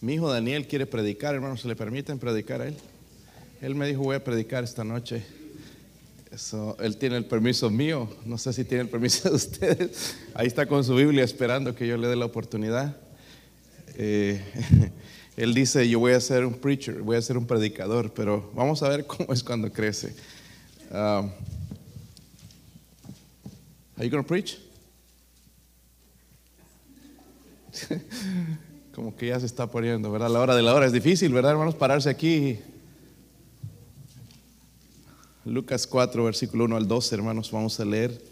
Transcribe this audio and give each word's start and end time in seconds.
Mi 0.00 0.14
hijo 0.14 0.30
Daniel 0.30 0.66
quiere 0.66 0.86
predicar, 0.86 1.34
hermanos, 1.34 1.62
¿se 1.62 1.68
le 1.68 1.76
permiten 1.76 2.18
predicar 2.18 2.60
a 2.60 2.68
él? 2.68 2.76
Él 3.62 3.74
me 3.74 3.86
dijo, 3.86 4.02
voy 4.02 4.16
a 4.16 4.22
predicar 4.22 4.62
esta 4.62 4.84
noche. 4.84 5.24
Él 6.80 6.96
tiene 6.96 7.16
el 7.16 7.24
permiso 7.24 7.70
mío, 7.70 8.08
no 8.26 8.36
sé 8.38 8.52
si 8.52 8.64
tiene 8.64 8.82
el 8.82 8.88
permiso 8.88 9.30
de 9.30 9.36
ustedes. 9.36 10.16
Ahí 10.34 10.46
está 10.46 10.66
con 10.66 10.84
su 10.84 10.94
Biblia 10.94 11.24
esperando 11.24 11.74
que 11.74 11.86
yo 11.86 11.96
le 11.96 12.08
dé 12.08 12.16
la 12.16 12.24
oportunidad. 12.24 12.96
Eh, 13.96 14.42
él 15.36 15.54
dice, 15.54 15.88
yo 15.88 16.00
voy 16.00 16.12
a 16.12 16.20
ser 16.20 16.44
un 16.44 16.54
preacher, 16.54 17.00
voy 17.02 17.16
a 17.16 17.22
ser 17.22 17.38
un 17.38 17.46
predicador, 17.46 18.12
pero 18.12 18.50
vamos 18.54 18.82
a 18.82 18.88
ver 18.88 19.06
cómo 19.06 19.32
es 19.32 19.42
cuando 19.42 19.72
crece. 19.72 20.14
Um, 20.90 21.30
are 23.96 24.04
you 24.04 24.10
going 24.10 24.22
to 24.22 24.28
preach? 24.28 24.58
Como 28.94 29.16
que 29.16 29.28
ya 29.28 29.40
se 29.40 29.46
está 29.46 29.66
poniendo, 29.66 30.10
¿verdad? 30.10 30.30
La 30.30 30.40
hora 30.40 30.54
de 30.54 30.62
la 30.62 30.74
hora 30.74 30.86
es 30.86 30.92
difícil, 30.92 31.32
¿verdad, 31.32 31.52
hermanos? 31.52 31.74
Pararse 31.74 32.08
aquí. 32.08 32.58
Lucas 35.44 35.86
4, 35.86 36.24
versículo 36.24 36.64
1 36.64 36.76
al 36.76 36.88
12, 36.88 37.14
hermanos, 37.14 37.50
vamos 37.50 37.78
a 37.80 37.84
leer 37.84 38.22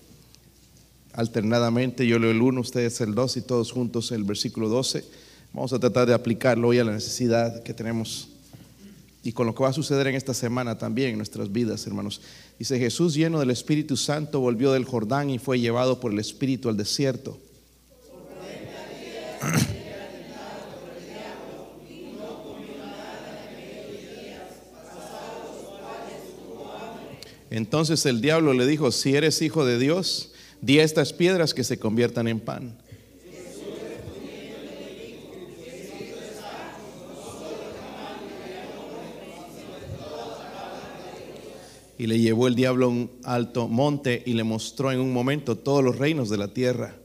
alternadamente. 1.12 2.06
Yo 2.06 2.18
leo 2.18 2.30
el 2.30 2.40
1, 2.40 2.60
ustedes 2.60 3.00
el 3.00 3.14
2 3.14 3.36
y 3.38 3.42
todos 3.42 3.72
juntos 3.72 4.12
el 4.12 4.24
versículo 4.24 4.68
12. 4.68 5.04
Vamos 5.52 5.72
a 5.72 5.78
tratar 5.78 6.06
de 6.06 6.14
aplicarlo 6.14 6.68
hoy 6.68 6.78
a 6.78 6.84
la 6.84 6.92
necesidad 6.92 7.62
que 7.62 7.74
tenemos 7.74 8.28
y 9.24 9.32
con 9.32 9.46
lo 9.46 9.54
que 9.54 9.62
va 9.62 9.68
a 9.68 9.74
suceder 9.74 10.06
en 10.08 10.14
esta 10.14 10.34
semana 10.34 10.78
también 10.78 11.10
en 11.10 11.16
nuestras 11.16 11.52
vidas, 11.52 11.86
hermanos. 11.86 12.20
Dice 12.58 12.78
Jesús, 12.78 13.14
lleno 13.14 13.38
del 13.38 13.50
Espíritu 13.50 13.96
Santo, 13.96 14.40
volvió 14.40 14.72
del 14.72 14.84
Jordán 14.84 15.30
y 15.30 15.38
fue 15.38 15.60
llevado 15.60 16.00
por 16.00 16.12
el 16.12 16.18
Espíritu 16.18 16.68
al 16.68 16.76
desierto. 16.76 17.38
Entonces 27.52 28.06
el 28.06 28.22
diablo 28.22 28.54
le 28.54 28.66
dijo, 28.66 28.90
si 28.92 29.14
eres 29.14 29.42
hijo 29.42 29.66
de 29.66 29.78
Dios, 29.78 30.32
di 30.62 30.78
a 30.78 30.84
estas 30.84 31.12
piedras 31.12 31.52
que 31.52 31.64
se 31.64 31.78
conviertan 31.78 32.26
en 32.26 32.40
pan. 32.40 32.78
Y 41.98 42.06
le 42.06 42.18
llevó 42.18 42.48
el 42.48 42.54
diablo 42.54 42.86
a 42.86 42.88
un 42.88 43.10
alto 43.22 43.68
monte 43.68 44.22
y 44.24 44.32
le 44.32 44.44
mostró 44.44 44.90
en 44.90 44.98
un 44.98 45.12
momento 45.12 45.58
todos 45.58 45.84
los 45.84 45.98
reinos 45.98 46.30
de 46.30 46.38
la 46.38 46.48
tierra. 46.48 47.01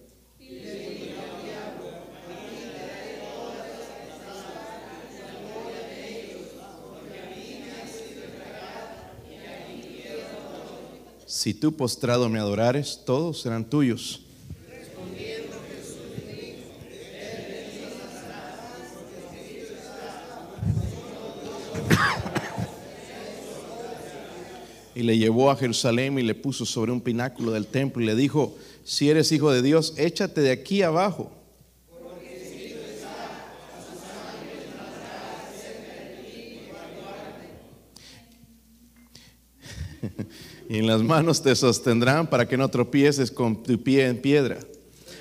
Si 11.38 11.54
tú 11.54 11.76
postrado 11.76 12.30
me 12.30 12.40
adorares, 12.40 13.04
todos 13.06 13.42
serán 13.42 13.70
tuyos. 13.70 14.22
Y 24.96 25.04
le 25.04 25.20
llevó 25.20 25.52
a 25.52 25.56
Jerusalén 25.56 26.18
y 26.18 26.24
le 26.24 26.34
puso 26.34 26.66
sobre 26.66 26.92
un 26.92 27.02
pináculo 27.02 27.52
del 27.52 27.68
templo 27.68 28.02
y 28.02 28.08
le 28.08 28.16
dijo, 28.16 28.56
si 28.84 29.12
eres 29.12 29.32
hijo 29.32 29.52
de 29.52 29.62
Dios, 29.62 29.94
échate 29.96 30.42
de 30.42 30.50
aquí 30.50 30.82
abajo. 30.82 31.37
Las 40.86 41.02
manos 41.02 41.42
te 41.42 41.56
sostendrán 41.56 42.28
para 42.28 42.48
que 42.48 42.58
no 42.58 42.68
tropieces 42.70 43.32
con 43.32 43.64
tu 43.64 43.82
pie 43.82 44.06
en 44.06 44.22
piedra. 44.22 44.60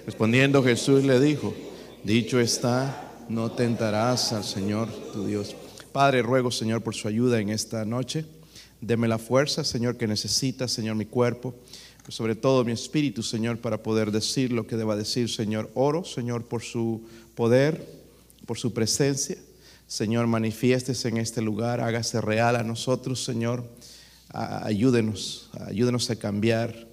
Respondiendo 0.05 0.62
Jesús 0.62 1.05
le 1.05 1.21
dijo, 1.21 1.55
dicho 2.03 2.41
está, 2.41 3.25
no 3.28 3.53
tentarás 3.53 4.33
al 4.33 4.44
Señor 4.44 4.89
tu 5.12 5.25
Dios. 5.25 5.55
Padre, 5.93 6.22
ruego 6.22 6.50
Señor 6.50 6.83
por 6.83 6.94
su 6.94 7.09
ayuda 7.09 7.41
en 7.41 7.49
esta 7.49 7.84
noche. 7.84 8.27
Deme 8.81 9.09
la 9.09 9.19
fuerza, 9.19 9.65
Señor, 9.65 9.97
que 9.97 10.06
necesita, 10.06 10.69
Señor, 10.69 10.97
mi 10.97 11.06
cuerpo, 11.06 11.55
pero 11.99 12.11
sobre 12.11 12.34
todo 12.34 12.65
mi 12.65 12.73
espíritu, 12.73 13.23
Señor, 13.23 13.59
para 13.59 13.83
poder 13.83 14.11
decir 14.11 14.53
lo 14.53 14.67
que 14.67 14.77
deba 14.77 14.97
decir, 14.97 15.31
Señor. 15.31 15.71
Oro, 15.75 16.05
Señor, 16.05 16.44
por 16.44 16.62
su 16.62 17.03
poder, 17.34 17.88
por 18.47 18.59
su 18.59 18.75
presencia. 18.75 19.37
Señor, 19.87 20.27
manifiéstese 20.27 21.09
en 21.09 21.17
este 21.17 21.41
lugar, 21.41 21.81
hágase 21.81 22.21
real 22.21 22.56
a 22.56 22.65
nosotros, 22.65 23.25
Señor 23.25 23.65
ayúdenos, 24.37 25.51
ayúdenos 25.67 26.11
a 26.11 26.17
cambiar, 26.17 26.87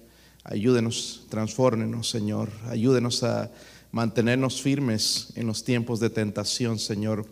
ayúdenos, 0.44 1.26
transfórmenos, 1.28 2.08
Señor, 2.08 2.50
ayúdenos 2.68 3.22
a 3.22 3.50
mantenernos 3.92 4.62
firmes 4.62 5.28
en 5.36 5.46
los 5.46 5.62
tiempos 5.62 6.00
de 6.00 6.10
tentación, 6.10 6.78
Señor. 6.78 7.26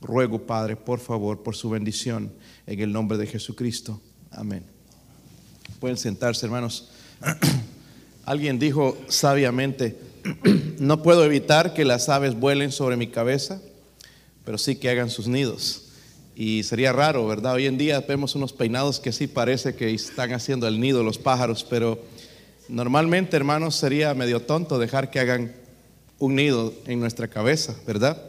Ruego, 0.00 0.46
Padre, 0.46 0.76
por 0.76 1.00
favor, 1.00 1.42
por 1.42 1.56
su 1.56 1.70
bendición, 1.70 2.32
en 2.66 2.80
el 2.80 2.92
nombre 2.92 3.18
de 3.18 3.26
Jesucristo. 3.26 4.00
Amén. 4.30 4.64
Pueden 5.80 5.96
sentarse, 5.96 6.46
hermanos. 6.46 6.90
Alguien 8.24 8.58
dijo 8.58 8.96
sabiamente, 9.08 9.98
no 10.78 11.02
puedo 11.02 11.24
evitar 11.24 11.74
que 11.74 11.84
las 11.84 12.08
aves 12.08 12.38
vuelen 12.38 12.72
sobre 12.72 12.96
mi 12.96 13.08
cabeza, 13.08 13.60
pero 14.44 14.56
sí 14.56 14.76
que 14.76 14.88
hagan 14.88 15.10
sus 15.10 15.26
nidos. 15.26 15.87
Y 16.40 16.62
sería 16.62 16.92
raro, 16.92 17.26
¿verdad? 17.26 17.54
Hoy 17.54 17.66
en 17.66 17.78
día 17.78 17.98
vemos 18.06 18.36
unos 18.36 18.52
peinados 18.52 19.00
que 19.00 19.10
sí 19.10 19.26
parece 19.26 19.74
que 19.74 19.92
están 19.92 20.32
haciendo 20.32 20.68
el 20.68 20.78
nido 20.78 21.02
los 21.02 21.18
pájaros, 21.18 21.66
pero 21.68 21.98
normalmente, 22.68 23.36
hermanos, 23.36 23.74
sería 23.74 24.14
medio 24.14 24.40
tonto 24.42 24.78
dejar 24.78 25.10
que 25.10 25.18
hagan 25.18 25.52
un 26.20 26.36
nido 26.36 26.72
en 26.86 27.00
nuestra 27.00 27.26
cabeza, 27.26 27.74
¿verdad? 27.88 28.22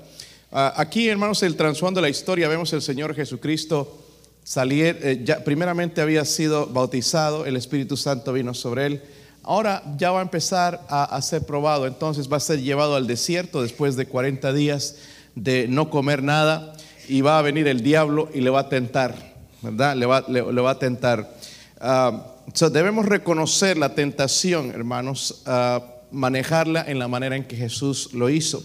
Ah, 0.51 0.73
aquí, 0.77 1.07
hermanos, 1.07 1.43
el 1.43 1.55
trasfondo 1.55 1.99
de 1.99 2.07
la 2.07 2.09
historia, 2.09 2.49
vemos 2.49 2.73
el 2.73 2.81
Señor 2.81 3.13
Jesucristo 3.13 4.03
salir, 4.43 4.97
eh, 5.03 5.21
ya, 5.23 5.43
primeramente 5.43 6.01
había 6.01 6.25
sido 6.25 6.65
bautizado, 6.65 7.45
el 7.45 7.57
Espíritu 7.57 7.95
Santo 7.95 8.33
vino 8.33 8.55
sobre 8.55 8.87
él, 8.87 9.03
ahora 9.43 9.83
ya 9.99 10.09
va 10.09 10.17
a 10.17 10.23
empezar 10.23 10.83
a, 10.89 11.03
a 11.03 11.21
ser 11.21 11.45
probado, 11.45 11.85
entonces 11.85 12.27
va 12.27 12.37
a 12.37 12.39
ser 12.39 12.59
llevado 12.59 12.95
al 12.95 13.05
desierto 13.05 13.61
después 13.61 13.95
de 13.95 14.07
40 14.07 14.51
días 14.53 14.95
de 15.35 15.67
no 15.67 15.91
comer 15.91 16.23
nada 16.23 16.73
y 17.09 17.21
va 17.21 17.39
a 17.39 17.41
venir 17.41 17.67
el 17.67 17.81
diablo 17.81 18.29
y 18.33 18.39
le 18.41 18.51
va 18.51 18.61
a 18.61 18.69
tentar, 18.69 19.15
¿verdad? 19.63 19.95
Le 19.95 20.05
va, 20.05 20.23
le, 20.27 20.41
va 20.41 20.71
a 20.71 20.79
tentar. 20.79 21.35
Uh, 21.81 22.69
debemos 22.69 23.07
reconocer 23.07 23.77
la 23.77 23.95
tentación, 23.95 24.69
hermanos, 24.69 25.43
uh, 25.47 25.81
manejarla 26.11 26.85
en 26.87 26.99
la 26.99 27.07
manera 27.07 27.35
en 27.35 27.45
que 27.45 27.55
Jesús 27.55 28.13
lo 28.13 28.29
hizo. 28.29 28.63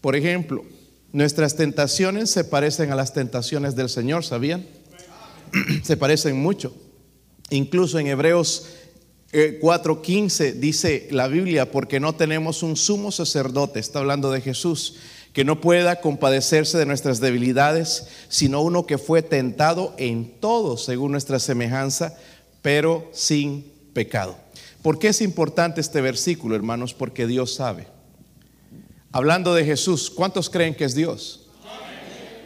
Por 0.00 0.14
ejemplo, 0.14 0.64
nuestras 1.12 1.56
tentaciones 1.56 2.30
se 2.30 2.44
parecen 2.44 2.92
a 2.92 2.94
las 2.94 3.12
tentaciones 3.12 3.74
del 3.74 3.88
Señor, 3.88 4.24
¿sabían? 4.24 4.64
se 5.82 5.96
parecen 5.96 6.40
mucho. 6.40 6.72
Incluso 7.50 7.98
en 7.98 8.06
Hebreos 8.06 8.68
4:15 9.32 10.44
eh, 10.44 10.52
dice 10.52 11.08
la 11.10 11.26
Biblia, 11.26 11.72
porque 11.72 11.98
no 11.98 12.14
tenemos 12.14 12.62
un 12.62 12.76
sumo 12.76 13.10
sacerdote, 13.10 13.80
está 13.80 13.98
hablando 13.98 14.30
de 14.30 14.40
Jesús 14.40 14.94
que 15.32 15.44
no 15.44 15.60
pueda 15.60 16.00
compadecerse 16.00 16.76
de 16.76 16.86
nuestras 16.86 17.20
debilidades, 17.20 18.08
sino 18.28 18.62
uno 18.62 18.86
que 18.86 18.98
fue 18.98 19.22
tentado 19.22 19.94
en 19.96 20.40
todo 20.40 20.76
según 20.76 21.12
nuestra 21.12 21.38
semejanza, 21.38 22.16
pero 22.62 23.08
sin 23.12 23.72
pecado. 23.92 24.36
¿Por 24.82 24.98
qué 24.98 25.08
es 25.08 25.20
importante 25.20 25.80
este 25.80 26.00
versículo, 26.00 26.56
hermanos? 26.56 26.94
Porque 26.94 27.26
Dios 27.26 27.54
sabe. 27.54 27.86
Hablando 29.12 29.54
de 29.54 29.64
Jesús, 29.64 30.10
¿cuántos 30.10 30.50
creen 30.50 30.74
que 30.74 30.84
es 30.84 30.94
Dios? 30.94 31.46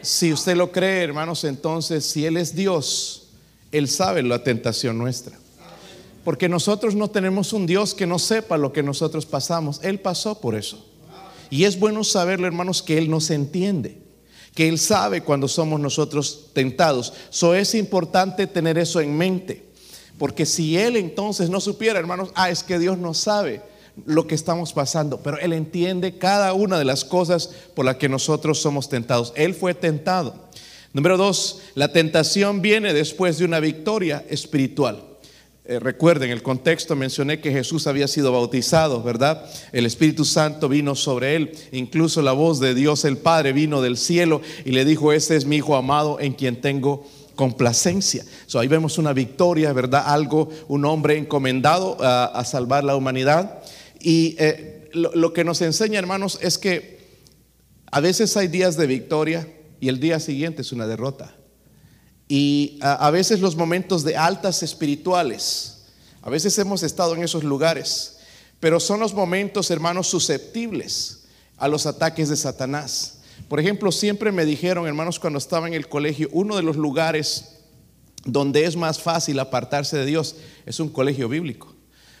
Si 0.01 0.31
usted 0.31 0.55
lo 0.55 0.71
cree, 0.71 1.03
hermanos, 1.03 1.43
entonces 1.43 2.05
si 2.05 2.25
Él 2.25 2.37
es 2.37 2.55
Dios, 2.55 3.29
Él 3.71 3.87
sabe 3.87 4.21
la 4.21 4.43
tentación 4.43 4.97
nuestra. 4.97 5.37
Porque 6.23 6.49
nosotros 6.49 6.95
no 6.95 7.09
tenemos 7.09 7.53
un 7.53 7.65
Dios 7.65 7.93
que 7.93 8.05
no 8.05 8.19
sepa 8.19 8.57
lo 8.57 8.73
que 8.73 8.83
nosotros 8.83 9.25
pasamos. 9.25 9.79
Él 9.83 9.99
pasó 9.99 10.39
por 10.39 10.55
eso. 10.55 10.85
Y 11.49 11.65
es 11.65 11.79
bueno 11.79 12.03
saberlo, 12.03 12.47
hermanos, 12.47 12.81
que 12.81 12.97
Él 12.97 13.09
nos 13.09 13.29
entiende, 13.29 14.01
que 14.53 14.67
Él 14.67 14.79
sabe 14.79 15.21
cuando 15.21 15.47
somos 15.47 15.79
nosotros 15.79 16.49
tentados. 16.53 17.13
So 17.29 17.53
es 17.53 17.75
importante 17.75 18.47
tener 18.47 18.77
eso 18.77 18.99
en 19.01 19.17
mente, 19.17 19.65
porque 20.17 20.45
si 20.45 20.77
Él 20.77 20.95
entonces 20.95 21.49
no 21.49 21.59
supiera, 21.59 21.99
hermanos, 21.99 22.29
ah, 22.35 22.49
es 22.49 22.63
que 22.63 22.79
Dios 22.79 22.97
no 22.97 23.13
sabe 23.13 23.61
lo 24.05 24.27
que 24.27 24.35
estamos 24.35 24.73
pasando, 24.73 25.21
pero 25.21 25.37
Él 25.39 25.53
entiende 25.53 26.17
cada 26.17 26.53
una 26.53 26.77
de 26.77 26.85
las 26.85 27.05
cosas 27.05 27.49
por 27.73 27.85
las 27.85 27.95
que 27.95 28.09
nosotros 28.09 28.61
somos 28.61 28.89
tentados. 28.89 29.33
Él 29.35 29.53
fue 29.53 29.73
tentado. 29.73 30.45
Número 30.93 31.17
dos, 31.17 31.59
la 31.75 31.91
tentación 31.91 32.61
viene 32.61 32.93
después 32.93 33.37
de 33.37 33.45
una 33.45 33.59
victoria 33.59 34.25
espiritual. 34.29 35.03
Eh, 35.67 35.79
recuerden, 35.79 36.29
el 36.29 36.43
contexto 36.43 36.95
mencioné 36.95 37.41
que 37.41 37.51
Jesús 37.51 37.87
había 37.87 38.07
sido 38.07 38.31
bautizado, 38.31 39.01
¿verdad? 39.01 39.49
El 39.71 39.87
Espíritu 39.87 40.23
Santo 40.23 40.69
vino 40.69 40.93
sobre 40.93 41.35
él, 41.35 41.51
incluso 41.71 42.21
la 42.21 42.33
voz 42.33 42.59
de 42.59 42.75
Dios 42.75 43.03
el 43.03 43.17
Padre 43.17 43.51
vino 43.51 43.81
del 43.81 43.97
cielo 43.97 44.41
y 44.63 44.73
le 44.73 44.85
dijo, 44.85 45.11
este 45.11 45.35
es 45.35 45.45
mi 45.45 45.55
Hijo 45.55 45.75
amado 45.75 46.19
en 46.19 46.33
quien 46.33 46.61
tengo 46.61 47.03
complacencia. 47.33 48.23
So, 48.45 48.59
ahí 48.59 48.67
vemos 48.67 48.99
una 48.99 49.11
victoria, 49.11 49.73
¿verdad? 49.73 50.03
Algo, 50.05 50.49
un 50.67 50.85
hombre 50.85 51.17
encomendado 51.17 51.97
a, 51.99 52.45
salvar 52.45 52.83
la 52.83 52.95
humanidad. 52.95 53.63
Y 53.99 54.35
eh, 54.37 54.89
lo, 54.93 55.33
que 55.33 55.43
nos 55.43 55.61
enseña, 55.61 55.97
hermanos, 55.97 56.37
es 56.43 56.59
que 56.59 56.99
a 57.91 58.01
veces 58.01 58.37
hay 58.37 58.49
días 58.49 58.77
de 58.77 58.85
victoria 58.85 59.47
y 59.79 59.89
el 59.89 59.99
día 59.99 60.19
siguiente 60.19 60.61
es 60.61 60.71
una 60.71 60.85
derrota. 60.85 61.35
Y 62.27 62.79
a, 62.81 63.09
veces 63.11 63.39
los 63.39 63.55
momentos 63.55 64.03
de 64.03 64.17
altas 64.17 64.63
espirituales, 64.63 65.83
a 66.21 66.29
veces 66.29 66.57
hemos 66.57 66.81
estado 66.81 67.15
en 67.15 67.23
esos 67.23 67.43
lugares, 67.43 68.17
pero 68.59 68.79
son 68.79 68.99
los 68.99 69.13
momentos, 69.13 69.69
hermanos, 69.69 70.07
susceptibles 70.07 71.25
a 71.57 71.67
los 71.67 71.85
ataques 71.85 72.29
de 72.29 72.35
Satanás. 72.35 73.19
Por 73.47 73.59
ejemplo, 73.59 73.91
siempre 73.91 74.31
me 74.31 74.45
dijeron, 74.45 74.87
hermanos, 74.87 75.19
cuando 75.19 75.37
estaba 75.37 75.67
en 75.67 75.75
el 75.75 75.87
colegio, 75.87 76.29
uno 76.31 76.55
de 76.55 76.63
los 76.63 76.77
lugares 76.77 77.55
donde 78.25 78.65
es 78.65 78.75
más 78.75 78.99
fácil 78.99 79.39
apartarse 79.39 79.97
de 79.97 80.05
Dios 80.05 80.35
es 80.65 80.79
un 80.79 80.89
colegio 80.89 81.29
bíblico. 81.29 81.75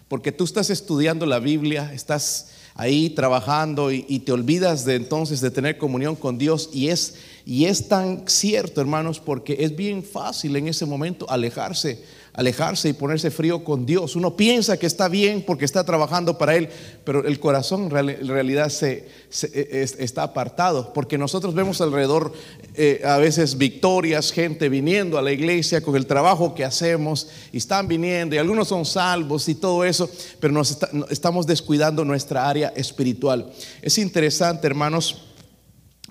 Porque 0.07 0.31
tú 0.31 0.43
estás 0.43 0.69
estudiando 0.69 1.25
la 1.25 1.39
Biblia, 1.39 1.91
estás 1.93 2.49
ahí 2.75 3.09
trabajando 3.09 3.91
y, 3.91 4.19
te 4.19 4.31
olvidas 4.31 4.85
de 4.85 4.95
entonces 4.95 5.41
de 5.41 5.49
tener 5.49 5.77
comunión 5.77 6.15
con 6.15 6.37
Dios 6.37 6.69
y 6.71 6.89
es, 6.89 7.15
y 7.45 7.65
es 7.65 7.87
tan 7.87 8.27
cierto, 8.27 8.81
hermanos, 8.81 9.19
porque 9.19 9.57
es 9.59 9.75
bien 9.75 10.03
fácil 10.03 10.55
en 10.55 10.67
ese 10.67 10.85
momento 10.85 11.29
alejarse 11.29 12.03
alejarse 12.35 12.89
y 12.89 12.93
ponerse 12.93 13.31
frío 13.31 13.63
con 13.63 13.85
Dios. 13.85 14.15
Uno 14.15 14.35
piensa 14.35 14.77
que 14.77 14.85
está 14.85 15.07
bien 15.07 15.43
porque 15.45 15.65
está 15.65 15.83
trabajando 15.85 16.37
para 16.37 16.55
Él, 16.55 16.69
pero 17.03 17.25
el 17.25 17.39
corazón 17.39 17.83
en 17.83 18.27
realidad 18.27 18.69
se, 18.69 19.07
e, 19.41 19.87
está 19.99 20.23
apartado, 20.23 20.91
porque 20.93 21.17
nosotros 21.17 21.55
vemos 21.55 21.79
alrededor 21.79 22.33
eh, 22.75 23.01
a 23.05 23.17
veces 23.17 23.57
victorias, 23.57 24.31
gente 24.31 24.67
viniendo 24.67 25.17
a 25.17 25.21
la 25.21 25.31
iglesia 25.31 25.81
con 25.81 25.95
el 25.95 26.05
trabajo 26.05 26.53
que 26.53 26.65
hacemos 26.65 27.29
y 27.53 27.57
están 27.57 27.87
viniendo 27.87 28.35
y 28.35 28.39
algunos 28.39 28.67
son 28.67 28.85
salvos 28.85 29.47
y 29.47 29.55
todo 29.55 29.85
eso, 29.85 30.09
pero 30.39 30.53
nos 30.53 30.77
estamos 31.09 31.47
descuidando 31.47 32.03
nuestra 32.03 32.49
área 32.49 32.73
espiritual. 32.75 33.49
Es 33.81 33.97
interesante, 33.97 34.67
hermanos, 34.67 35.23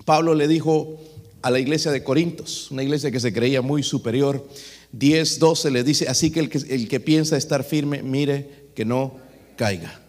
Pablo 0.05 0.33
le 0.33 0.47
dijo 0.47 0.99
a 1.45 1.51
la 1.51 1.59
iglesia 1.59 1.91
de 1.91 2.03
Corintios, 2.03 2.71
una 2.71 2.81
iglesia 2.81 3.11
que 3.11 3.19
se 3.19 3.31
creía 3.31 3.61
muy 3.61 3.83
superior, 3.83 4.49
10, 4.93 5.37
12 5.37 5.69
le 5.69 5.83
dice, 5.83 6.07
así 6.09 6.31
que 6.31 6.39
el, 6.39 6.87
que 6.87 6.99
piensa 6.99 7.37
estar 7.37 7.63
firme, 7.63 8.01
mire 8.01 8.71
que 8.73 8.83
no 8.83 9.17
caiga. 9.55 10.01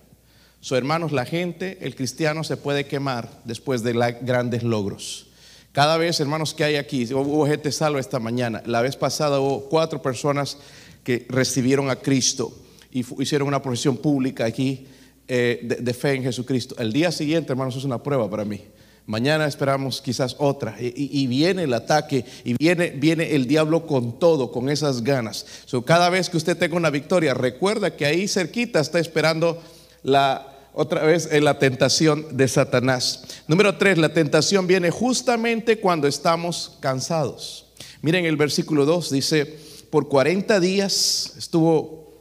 So, 0.61 0.79
hermanos, 0.79 1.13
la 1.13 1.27
gente, 1.27 1.77
el 1.83 1.95
cristiano 1.95 2.43
se 2.43 2.57
puede 2.57 2.87
quemar 2.87 3.43
después 3.45 3.83
de 3.83 3.93
grandes 4.23 4.63
logros. 4.63 5.27
Cada 5.73 5.99
vez, 5.99 6.21
hermanos, 6.21 6.55
que 6.55 6.65
hay 6.65 6.77
aquí, 6.77 7.05
hubo 7.13 7.47
gente 7.47 7.71
salva 7.71 8.01
esta 8.01 8.19
mañana. 8.19 8.63
La 8.65 8.81
vez 8.81 8.97
pasada 8.97 9.39
hubo 9.39 9.69
cuatro 9.69 10.01
personas 10.01 10.57
que 11.05 11.27
recibieron 11.29 11.91
a 11.91 11.97
Cristo 11.97 12.51
y 12.91 13.05
hicieron 13.23 13.47
una 13.47 13.61
profesión 13.61 13.99
pública 13.99 14.47
aquí 14.47 14.87
eh, 15.29 15.61
de 15.81 15.93
fe 15.93 16.15
en 16.15 16.23
Jesucristo. 16.23 16.77
El 16.79 16.95
día 16.95 17.13
siguiente, 17.13 17.53
hermanos, 17.53 17.77
es 17.77 17.85
una 17.85 18.03
prueba 18.03 18.31
para 18.31 18.47
mí. 18.47 18.63
Mañana 19.07 19.47
esperamos 19.47 20.03
quizás 20.03 20.35
otra. 20.39 20.77
Y, 20.81 21.27
viene 21.29 21.63
el 21.63 21.75
ataque 21.75 22.25
y 22.45 22.55
viene, 22.55 22.91
viene 22.91 23.37
el 23.37 23.47
diablo 23.47 23.87
con 23.87 24.19
todo, 24.19 24.51
con 24.51 24.69
esas 24.69 25.03
ganas. 25.03 25.47
So, 25.65 25.85
cada 25.85 26.11
vez 26.11 26.29
que 26.29 26.37
usted 26.37 26.59
tenga 26.59 26.77
una 26.77 26.91
victoria, 26.91 27.33
recuerda 27.33 27.95
que 27.97 28.05
ahí 28.05 28.27
cerquita 28.27 28.81
está 28.81 28.99
esperando 28.99 29.63
la 30.03 30.53
otra 30.75 31.05
vez 31.05 31.29
en 31.31 31.45
la 31.45 31.59
tentación 31.59 32.37
de 32.37 32.49
Satanás. 32.49 33.23
Número 33.47 33.79
tres, 33.79 33.97
la 33.97 34.13
tentación 34.13 34.67
viene 34.67 34.91
justamente 34.91 35.79
cuando 35.79 36.09
estamos 36.09 36.77
cansados. 36.81 37.67
Miren 38.03 38.27
el 38.27 38.37
versículo 38.37 38.85
2, 38.85 39.11
dice, 39.11 39.59
por 39.89 40.09
40 40.09 40.61
días 40.61 41.33
estuvo 41.39 42.13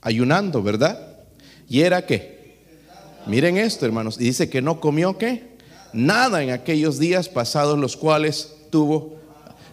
ayunando, 0.00 0.62
¿verdad? 0.62 1.20
Y 1.68 1.80
era 1.80 2.04
que, 2.04 2.58
miren 3.26 3.56
esto 3.56 3.86
hermanos, 3.86 4.20
y 4.20 4.24
dice 4.24 4.50
que 4.50 4.60
no 4.60 4.80
comió 4.80 5.16
qué? 5.16 5.51
Nada 5.92 6.42
en 6.42 6.50
aquellos 6.50 6.98
días 6.98 7.28
pasados 7.28 7.78
los 7.78 7.96
cuales 7.96 8.54
tuvo. 8.70 9.16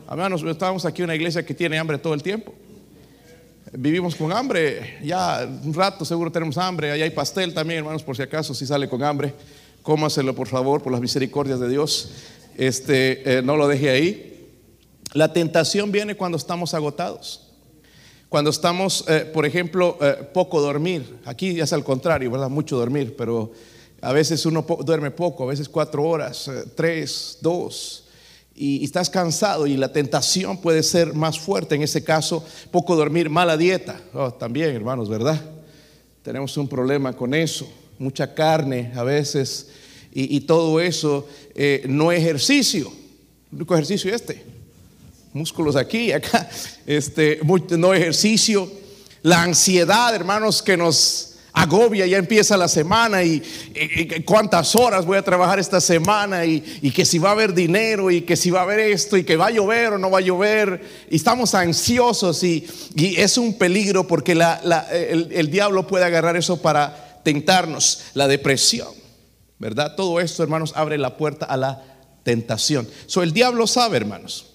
Hermanos, 0.09 0.43
estamos 0.43 0.85
aquí 0.85 1.01
en 1.01 1.05
una 1.05 1.15
iglesia 1.15 1.45
que 1.45 1.53
tiene 1.53 1.77
hambre 1.77 1.97
todo 1.97 2.13
el 2.13 2.23
tiempo. 2.23 2.53
Vivimos 3.71 4.15
con 4.15 4.31
hambre, 4.31 4.97
ya 5.03 5.47
un 5.63 5.73
rato 5.73 6.03
seguro 6.03 6.31
tenemos 6.31 6.57
hambre, 6.57 6.91
ahí 6.91 7.03
hay 7.03 7.11
pastel 7.11 7.53
también, 7.53 7.79
hermanos, 7.79 8.01
por 8.01 8.15
si 8.15 8.23
acaso, 8.23 8.55
si 8.55 8.65
sale 8.65 8.89
con 8.89 9.03
hambre, 9.03 9.33
cómaselo 9.83 10.33
por 10.33 10.47
favor, 10.47 10.81
por 10.81 10.91
las 10.91 11.01
misericordias 11.01 11.59
de 11.59 11.69
Dios. 11.69 12.11
Este, 12.57 13.37
eh, 13.37 13.41
no 13.43 13.55
lo 13.55 13.67
deje 13.67 13.89
ahí. 13.91 14.49
La 15.13 15.33
tentación 15.33 15.91
viene 15.91 16.15
cuando 16.15 16.37
estamos 16.37 16.73
agotados. 16.73 17.49
Cuando 18.27 18.49
estamos, 18.49 19.05
eh, 19.07 19.29
por 19.33 19.45
ejemplo, 19.45 19.97
eh, 20.01 20.27
poco 20.33 20.61
dormir. 20.61 21.19
Aquí 21.25 21.59
es 21.59 21.71
al 21.73 21.83
contrario, 21.83 22.29
¿verdad? 22.29 22.49
Mucho 22.49 22.77
dormir, 22.77 23.15
pero 23.17 23.51
a 24.01 24.13
veces 24.13 24.45
uno 24.45 24.65
duerme 24.85 25.11
poco, 25.11 25.43
a 25.43 25.47
veces 25.47 25.67
cuatro 25.67 26.03
horas, 26.03 26.47
eh, 26.47 26.63
tres, 26.75 27.37
dos, 27.41 28.05
y, 28.55 28.83
estás 28.83 29.09
cansado 29.09 29.67
y 29.67 29.77
la 29.77 29.91
tentación 29.91 30.57
puede 30.57 30.83
ser 30.83 31.13
más 31.13 31.39
fuerte. 31.39 31.75
En 31.75 31.81
ese 31.81 32.03
caso, 32.03 32.43
poco 32.71 32.95
dormir, 32.95 33.29
mala 33.29 33.55
dieta. 33.55 33.99
Oh, 34.13 34.31
también, 34.31 34.75
hermanos, 34.75 35.07
¿verdad? 35.07 35.39
Tenemos 36.23 36.57
un 36.57 36.67
problema 36.67 37.13
con 37.13 37.33
eso. 37.33 37.71
Mucha 37.97 38.33
carne 38.33 38.91
a 38.95 39.03
veces 39.03 39.67
y, 40.11 40.41
todo 40.41 40.79
eso, 40.79 41.27
eh, 41.55 41.85
no 41.87 42.11
ejercicio. 42.11 42.91
El 43.51 43.57
único 43.57 43.75
ejercicio 43.75 44.13
este. 44.13 44.43
Músculos 45.33 45.75
aquí, 45.75 46.11
acá. 46.11 46.49
Este, 46.85 47.39
no 47.77 47.93
ejercicio. 47.93 48.69
La 49.21 49.43
ansiedad, 49.43 50.13
hermanos, 50.15 50.61
que 50.61 50.75
nos 50.75 51.28
agobia, 51.53 52.05
ya 52.05 52.17
empieza 52.17 52.57
la 52.57 52.67
semana 52.67 53.23
y, 53.23 53.41
cuántas 54.25 54.75
horas 54.75 55.05
voy 55.05 55.17
a 55.17 55.21
trabajar 55.21 55.59
esta 55.59 55.81
semana 55.81 56.45
y, 56.45 56.61
que 56.91 57.05
si 57.05 57.19
va 57.19 57.29
a 57.29 57.31
haber 57.33 57.53
dinero 57.53 58.11
y 58.11 58.21
que 58.21 58.35
si 58.35 58.49
va 58.49 58.59
a 58.59 58.63
haber 58.63 58.79
esto 58.79 59.17
y 59.17 59.23
que 59.23 59.37
va 59.37 59.47
a 59.47 59.51
llover 59.51 59.93
o 59.93 59.97
no 59.97 60.11
va 60.11 60.19
a 60.19 60.21
llover. 60.21 60.81
Y 61.09 61.15
estamos 61.15 61.55
ansiosos 61.55 62.43
y, 62.43 62.67
es 63.17 63.37
un 63.37 63.57
peligro 63.57 64.07
porque 64.07 64.33
el, 64.33 65.51
diablo 65.51 65.87
puede 65.87 66.05
agarrar 66.05 66.35
eso 66.35 66.61
para 66.61 67.21
tentarnos, 67.23 68.03
la 68.13 68.27
depresión, 68.27 68.89
¿verdad? 69.57 69.95
Todo 69.95 70.19
esto, 70.19 70.43
hermanos, 70.43 70.73
abre 70.75 70.97
la 70.97 71.17
puerta 71.17 71.45
a 71.45 71.57
la 71.57 71.83
tentación. 72.23 72.87
So, 73.07 73.23
el 73.23 73.33
diablo 73.33 73.67
sabe, 73.67 73.97
hermanos. 73.97 74.48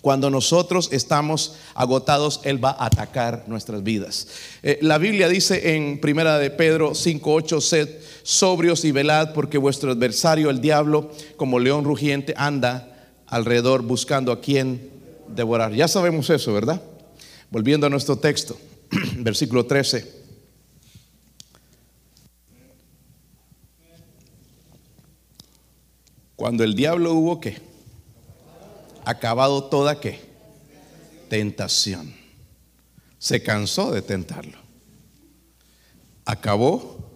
Cuando 0.00 0.30
nosotros 0.30 0.88
estamos 0.92 1.56
agotados, 1.74 2.40
Él 2.44 2.62
va 2.64 2.70
a 2.70 2.86
atacar 2.86 3.44
nuestras 3.48 3.82
vidas. 3.82 4.28
Eh, 4.62 4.78
la 4.80 4.98
Biblia 4.98 5.28
dice 5.28 5.74
en 5.74 6.00
Primera 6.00 6.38
de 6.38 6.50
Pedro 6.50 6.94
5:8, 6.94 7.60
sed 7.60 7.88
sobrios 8.22 8.84
y 8.84 8.92
velad, 8.92 9.32
porque 9.32 9.58
vuestro 9.58 9.90
adversario, 9.90 10.50
el 10.50 10.60
diablo, 10.60 11.10
como 11.36 11.58
león 11.58 11.84
rugiente, 11.84 12.32
anda 12.36 13.12
alrededor 13.26 13.82
buscando 13.82 14.30
a 14.30 14.40
quien 14.40 14.90
devorar. 15.28 15.72
Ya 15.72 15.88
sabemos 15.88 16.30
eso, 16.30 16.52
¿verdad? 16.52 16.80
Volviendo 17.50 17.86
a 17.86 17.90
nuestro 17.90 18.16
texto, 18.16 18.56
versículo 19.16 19.66
13. 19.66 20.18
Cuando 26.36 26.62
el 26.62 26.76
diablo 26.76 27.14
hubo 27.14 27.40
que 27.40 27.67
acabado 29.08 29.64
toda 29.64 30.00
qué? 30.00 30.20
Tentación. 31.30 32.14
Se 33.18 33.42
cansó 33.42 33.90
de 33.90 34.02
tentarlo. 34.02 34.58
Acabó, 36.26 37.10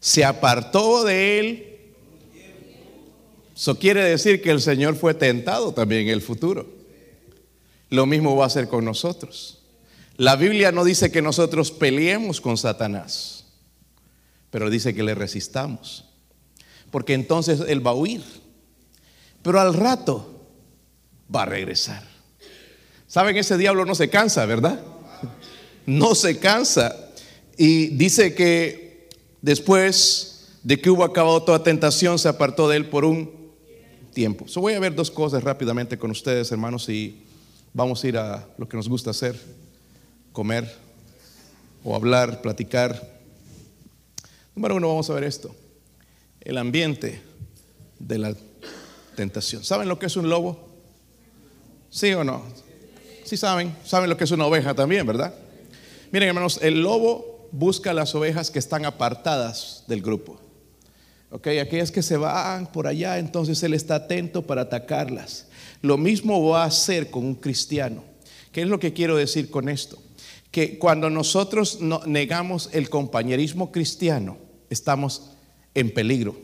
se 0.00 0.24
apartó 0.24 1.04
de 1.04 1.38
él. 1.38 1.66
Eso 3.54 3.78
quiere 3.78 4.02
decir 4.02 4.42
que 4.42 4.50
el 4.50 4.60
Señor 4.60 4.96
fue 4.96 5.14
tentado 5.14 5.72
también 5.72 6.02
en 6.02 6.08
el 6.08 6.20
futuro. 6.20 6.68
Lo 7.90 8.06
mismo 8.06 8.34
va 8.34 8.44
a 8.44 8.46
hacer 8.48 8.66
con 8.66 8.84
nosotros. 8.84 9.62
La 10.16 10.34
Biblia 10.34 10.72
no 10.72 10.82
dice 10.82 11.12
que 11.12 11.22
nosotros 11.22 11.70
peleemos 11.70 12.40
con 12.40 12.56
Satanás, 12.56 13.44
pero 14.50 14.68
dice 14.68 14.94
que 14.94 15.04
le 15.04 15.14
resistamos. 15.14 16.06
Porque 16.90 17.14
entonces 17.14 17.60
él 17.68 17.86
va 17.86 17.92
a 17.92 17.94
huir. 17.94 18.22
Pero 19.42 19.60
al 19.60 19.74
rato 19.74 20.39
va 21.34 21.42
a 21.42 21.46
regresar. 21.46 22.02
Saben, 23.06 23.36
ese 23.36 23.56
diablo 23.56 23.84
no 23.84 23.94
se 23.94 24.08
cansa, 24.08 24.46
¿verdad? 24.46 24.80
No 25.86 26.14
se 26.14 26.38
cansa. 26.38 26.94
Y 27.56 27.88
dice 27.88 28.34
que 28.34 29.08
después 29.42 30.46
de 30.62 30.80
que 30.80 30.90
hubo 30.90 31.04
acabado 31.04 31.42
toda 31.42 31.62
tentación, 31.62 32.18
se 32.18 32.28
apartó 32.28 32.68
de 32.68 32.76
él 32.76 32.88
por 32.88 33.04
un 33.04 33.30
tiempo. 34.12 34.46
So 34.46 34.60
voy 34.60 34.74
a 34.74 34.80
ver 34.80 34.94
dos 34.94 35.10
cosas 35.10 35.42
rápidamente 35.42 35.98
con 35.98 36.10
ustedes, 36.10 36.52
hermanos, 36.52 36.88
y 36.88 37.22
vamos 37.72 38.02
a 38.02 38.08
ir 38.08 38.18
a 38.18 38.48
lo 38.58 38.68
que 38.68 38.76
nos 38.76 38.88
gusta 38.88 39.10
hacer, 39.10 39.40
comer. 40.32 40.72
o 41.82 41.96
hablar, 41.96 42.42
platicar. 42.42 43.20
Número 44.54 44.76
uno, 44.76 44.88
vamos 44.88 45.08
a 45.08 45.14
ver 45.14 45.24
esto. 45.24 45.54
El 46.40 46.58
ambiente 46.58 47.22
de 47.98 48.18
la 48.18 48.34
tentación. 49.16 49.64
¿Saben 49.64 49.88
lo 49.88 49.98
que 49.98 50.06
es 50.06 50.16
un 50.16 50.28
lobo? 50.28 50.69
¿Sí 51.90 52.12
o 52.12 52.22
no? 52.22 52.44
Sí 53.24 53.36
saben. 53.36 53.76
Saben 53.84 54.08
lo 54.08 54.16
que 54.16 54.24
es 54.24 54.30
una 54.30 54.46
oveja 54.46 54.74
también, 54.74 55.06
¿verdad? 55.06 55.34
Miren, 56.12 56.28
hermanos, 56.28 56.60
el 56.62 56.82
lobo 56.82 57.48
busca 57.52 57.92
las 57.92 58.14
ovejas 58.14 58.50
que 58.50 58.60
están 58.60 58.84
apartadas 58.84 59.84
del 59.88 60.00
grupo. 60.00 60.40
Ok, 61.32 61.48
aquellas 61.60 61.90
que 61.90 62.02
se 62.02 62.16
van 62.16 62.70
por 62.70 62.86
allá, 62.86 63.18
entonces 63.18 63.62
él 63.62 63.74
está 63.74 63.96
atento 63.96 64.42
para 64.42 64.62
atacarlas. 64.62 65.46
Lo 65.82 65.96
mismo 65.96 66.48
va 66.48 66.62
a 66.62 66.66
hacer 66.66 67.10
con 67.10 67.24
un 67.24 67.34
cristiano. 67.34 68.04
¿Qué 68.52 68.62
es 68.62 68.68
lo 68.68 68.80
que 68.80 68.92
quiero 68.92 69.16
decir 69.16 69.50
con 69.50 69.68
esto? 69.68 69.98
Que 70.50 70.78
cuando 70.78 71.10
nosotros 71.10 71.78
negamos 72.06 72.68
el 72.72 72.90
compañerismo 72.90 73.70
cristiano, 73.70 74.38
estamos 74.70 75.30
en 75.74 75.92
peligro. 75.92 76.36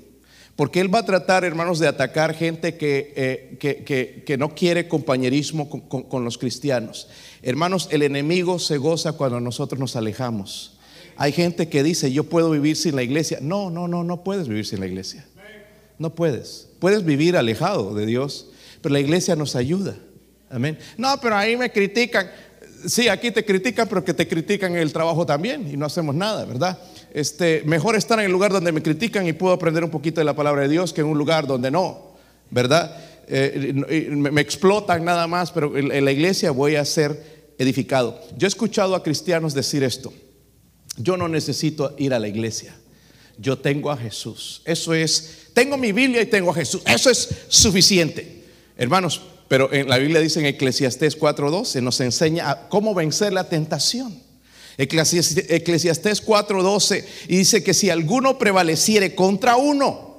Porque 0.56 0.80
Él 0.80 0.92
va 0.92 1.00
a 1.00 1.04
tratar, 1.04 1.44
hermanos, 1.44 1.78
de 1.78 1.86
atacar 1.86 2.34
gente 2.34 2.76
que, 2.76 3.12
eh, 3.14 4.22
que, 4.25 4.38
no 4.38 4.54
quiere 4.54 4.88
compañerismo 4.88 5.68
con, 5.68 6.25
los 6.25 6.38
cristianos. 6.38 7.08
Hermanos, 7.42 7.88
el 7.92 8.02
enemigo 8.02 8.58
se 8.58 8.78
goza 8.78 9.12
cuando 9.12 9.38
nosotros 9.38 9.78
nos 9.78 9.96
alejamos. 9.96 10.78
Hay 11.18 11.32
gente 11.32 11.68
que 11.68 11.82
dice, 11.82 12.10
yo 12.10 12.25
puedo 12.25 12.50
vivir 12.50 12.76
sin 12.76 12.96
la 12.96 13.02
iglesia. 13.02 13.38
No, 13.42 13.68
no, 13.68 13.86
no, 13.86 14.02
no 14.02 14.25
puedes 14.25 14.48
vivir 14.48 14.64
sin 14.64 14.80
la 14.80 14.86
iglesia. 14.86 15.26
No 15.98 16.14
puedes. 16.14 16.68
Puedes 16.78 17.04
vivir 17.04 17.36
alejado 17.36 17.94
de 17.94 18.06
Dios, 18.06 18.46
pero 18.80 18.94
la 18.94 19.00
iglesia 19.00 19.36
nos 19.36 19.56
ayuda. 19.56 19.94
Amén. 20.48 20.78
No, 20.96 21.18
pero 21.20 21.36
ahí 21.36 21.56
me 21.56 21.70
critican. 21.70 22.30
Sí, 22.86 23.08
aquí 23.08 23.30
te 23.30 23.44
critican, 23.44 23.88
pero 23.88 24.04
que 24.04 24.14
te 24.14 24.26
critican 24.26 24.72
en 24.72 24.78
el 24.78 24.92
trabajo 24.92 25.26
también 25.26 25.68
y 25.70 25.76
no 25.76 25.86
hacemos 25.86 26.14
nada, 26.14 26.44
¿verdad? 26.44 26.78
Este, 27.16 27.62
mejor 27.64 27.96
estar 27.96 28.18
en 28.18 28.26
el 28.26 28.30
lugar 28.30 28.52
donde 28.52 28.73
me 28.73 28.82
critican 28.82 29.26
y 29.26 29.32
puedo 29.32 29.54
aprender 29.54 29.82
un 29.82 29.88
poquito 29.88 30.20
de 30.20 30.26
la 30.26 30.37
palabra 30.37 30.61
de 30.61 30.68
Dios 30.68 30.92
que 30.92 31.00
en 31.00 31.06
un 31.06 31.16
lugar 31.16 31.46
donde 31.46 31.70
no, 31.70 32.14
¿verdad? 32.50 32.94
Eh, 33.26 33.73
me, 34.14 34.38
explotan 34.42 35.02
nada 35.02 35.26
más, 35.26 35.50
pero 35.50 35.78
en, 35.78 36.04
la 36.04 36.12
iglesia 36.12 36.50
voy 36.50 36.76
a 36.76 36.85
ser 36.85 37.54
edificado. 37.56 38.20
Yo 38.37 38.46
he 38.46 38.49
escuchado 38.49 38.94
a 38.94 39.02
cristianos 39.02 39.54
decir 39.54 39.82
esto, 39.82 40.12
yo 40.99 41.16
no 41.16 41.26
necesito 41.26 41.94
ir 41.96 42.12
a 42.12 42.18
la 42.18 42.28
iglesia, 42.28 42.76
yo 43.38 43.56
tengo 43.56 43.90
a 43.90 43.96
Jesús. 43.96 44.61
Eso 44.66 44.92
es, 44.92 45.46
tengo 45.54 45.78
mi 45.78 45.92
Biblia 45.92 46.20
y 46.20 46.26
tengo 46.26 46.50
a 46.50 46.54
Jesús, 46.54 46.82
eso 46.85 47.08
es 47.08 47.30
suficiente. 47.49 48.44
Hermanos, 48.76 49.23
pero 49.49 49.73
en 49.73 49.88
la 49.88 49.96
Biblia 49.96 50.20
dice 50.20 50.40
en 50.40 50.44
Eclesiastés 50.44 51.18
4:12, 51.18 51.80
nos 51.80 51.99
enseña 51.99 52.68
cómo 52.68 52.92
vencer 52.92 53.32
la 53.32 53.49
tentación. 53.49 54.25
Eclesiastés 54.78 56.23
4:12 56.23 57.04
y 57.28 57.37
dice 57.38 57.62
que 57.62 57.75
si 57.75 57.90
alguno 57.90 58.38
prevaleciere 58.38 59.14
contra 59.14 59.56
uno, 59.56 60.18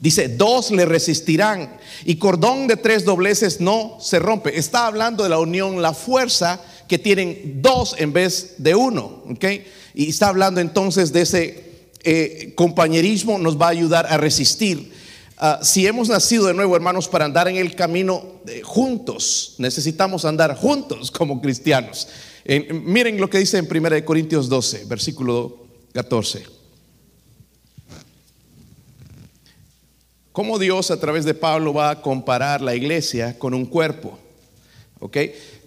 dice, 0.00 0.28
dos 0.28 0.70
le 0.70 0.86
resistirán 0.86 1.76
y 2.04 2.16
cordón 2.16 2.66
de 2.66 2.76
tres 2.76 3.04
dobleces 3.04 3.60
no 3.60 3.98
se 4.00 4.18
rompe. 4.18 4.58
Está 4.58 4.86
hablando 4.86 5.24
de 5.24 5.30
la 5.30 5.38
unión, 5.38 5.82
la 5.82 5.92
fuerza 5.92 6.60
que 6.88 6.98
tienen 6.98 7.60
dos 7.60 7.94
en 7.98 8.12
vez 8.12 8.54
de 8.58 8.74
uno, 8.74 9.24
¿ok? 9.28 9.44
Y 9.94 10.08
está 10.08 10.28
hablando 10.28 10.60
entonces 10.60 11.12
de 11.12 11.20
ese 11.20 11.68
eh, 12.04 12.52
compañerismo 12.54 13.38
nos 13.38 13.60
va 13.60 13.66
a 13.66 13.70
ayudar 13.70 14.06
a 14.06 14.16
resistir. 14.16 14.92
Ah, 15.36 15.60
si 15.62 15.86
hemos 15.86 16.08
nacido 16.08 16.46
de 16.46 16.54
nuevo, 16.54 16.74
hermanos, 16.74 17.08
para 17.08 17.24
andar 17.24 17.46
en 17.48 17.56
el 17.56 17.74
camino 17.74 18.24
juntos, 18.64 19.54
necesitamos 19.58 20.24
andar 20.24 20.56
juntos 20.56 21.10
como 21.10 21.40
cristianos. 21.40 22.08
Miren 22.48 23.20
lo 23.20 23.28
que 23.28 23.38
dice 23.38 23.58
en 23.58 23.68
1 23.70 24.04
Corintios 24.04 24.48
12, 24.48 24.86
versículo 24.86 25.66
14. 25.92 26.44
Cómo 30.32 30.58
Dios 30.58 30.90
a 30.90 30.98
través 30.98 31.24
de 31.24 31.34
Pablo 31.34 31.74
va 31.74 31.90
a 31.90 32.00
comparar 32.00 32.62
la 32.62 32.74
iglesia 32.74 33.38
con 33.38 33.52
un 33.54 33.66
cuerpo. 33.66 34.18
¿Ok? 35.00 35.16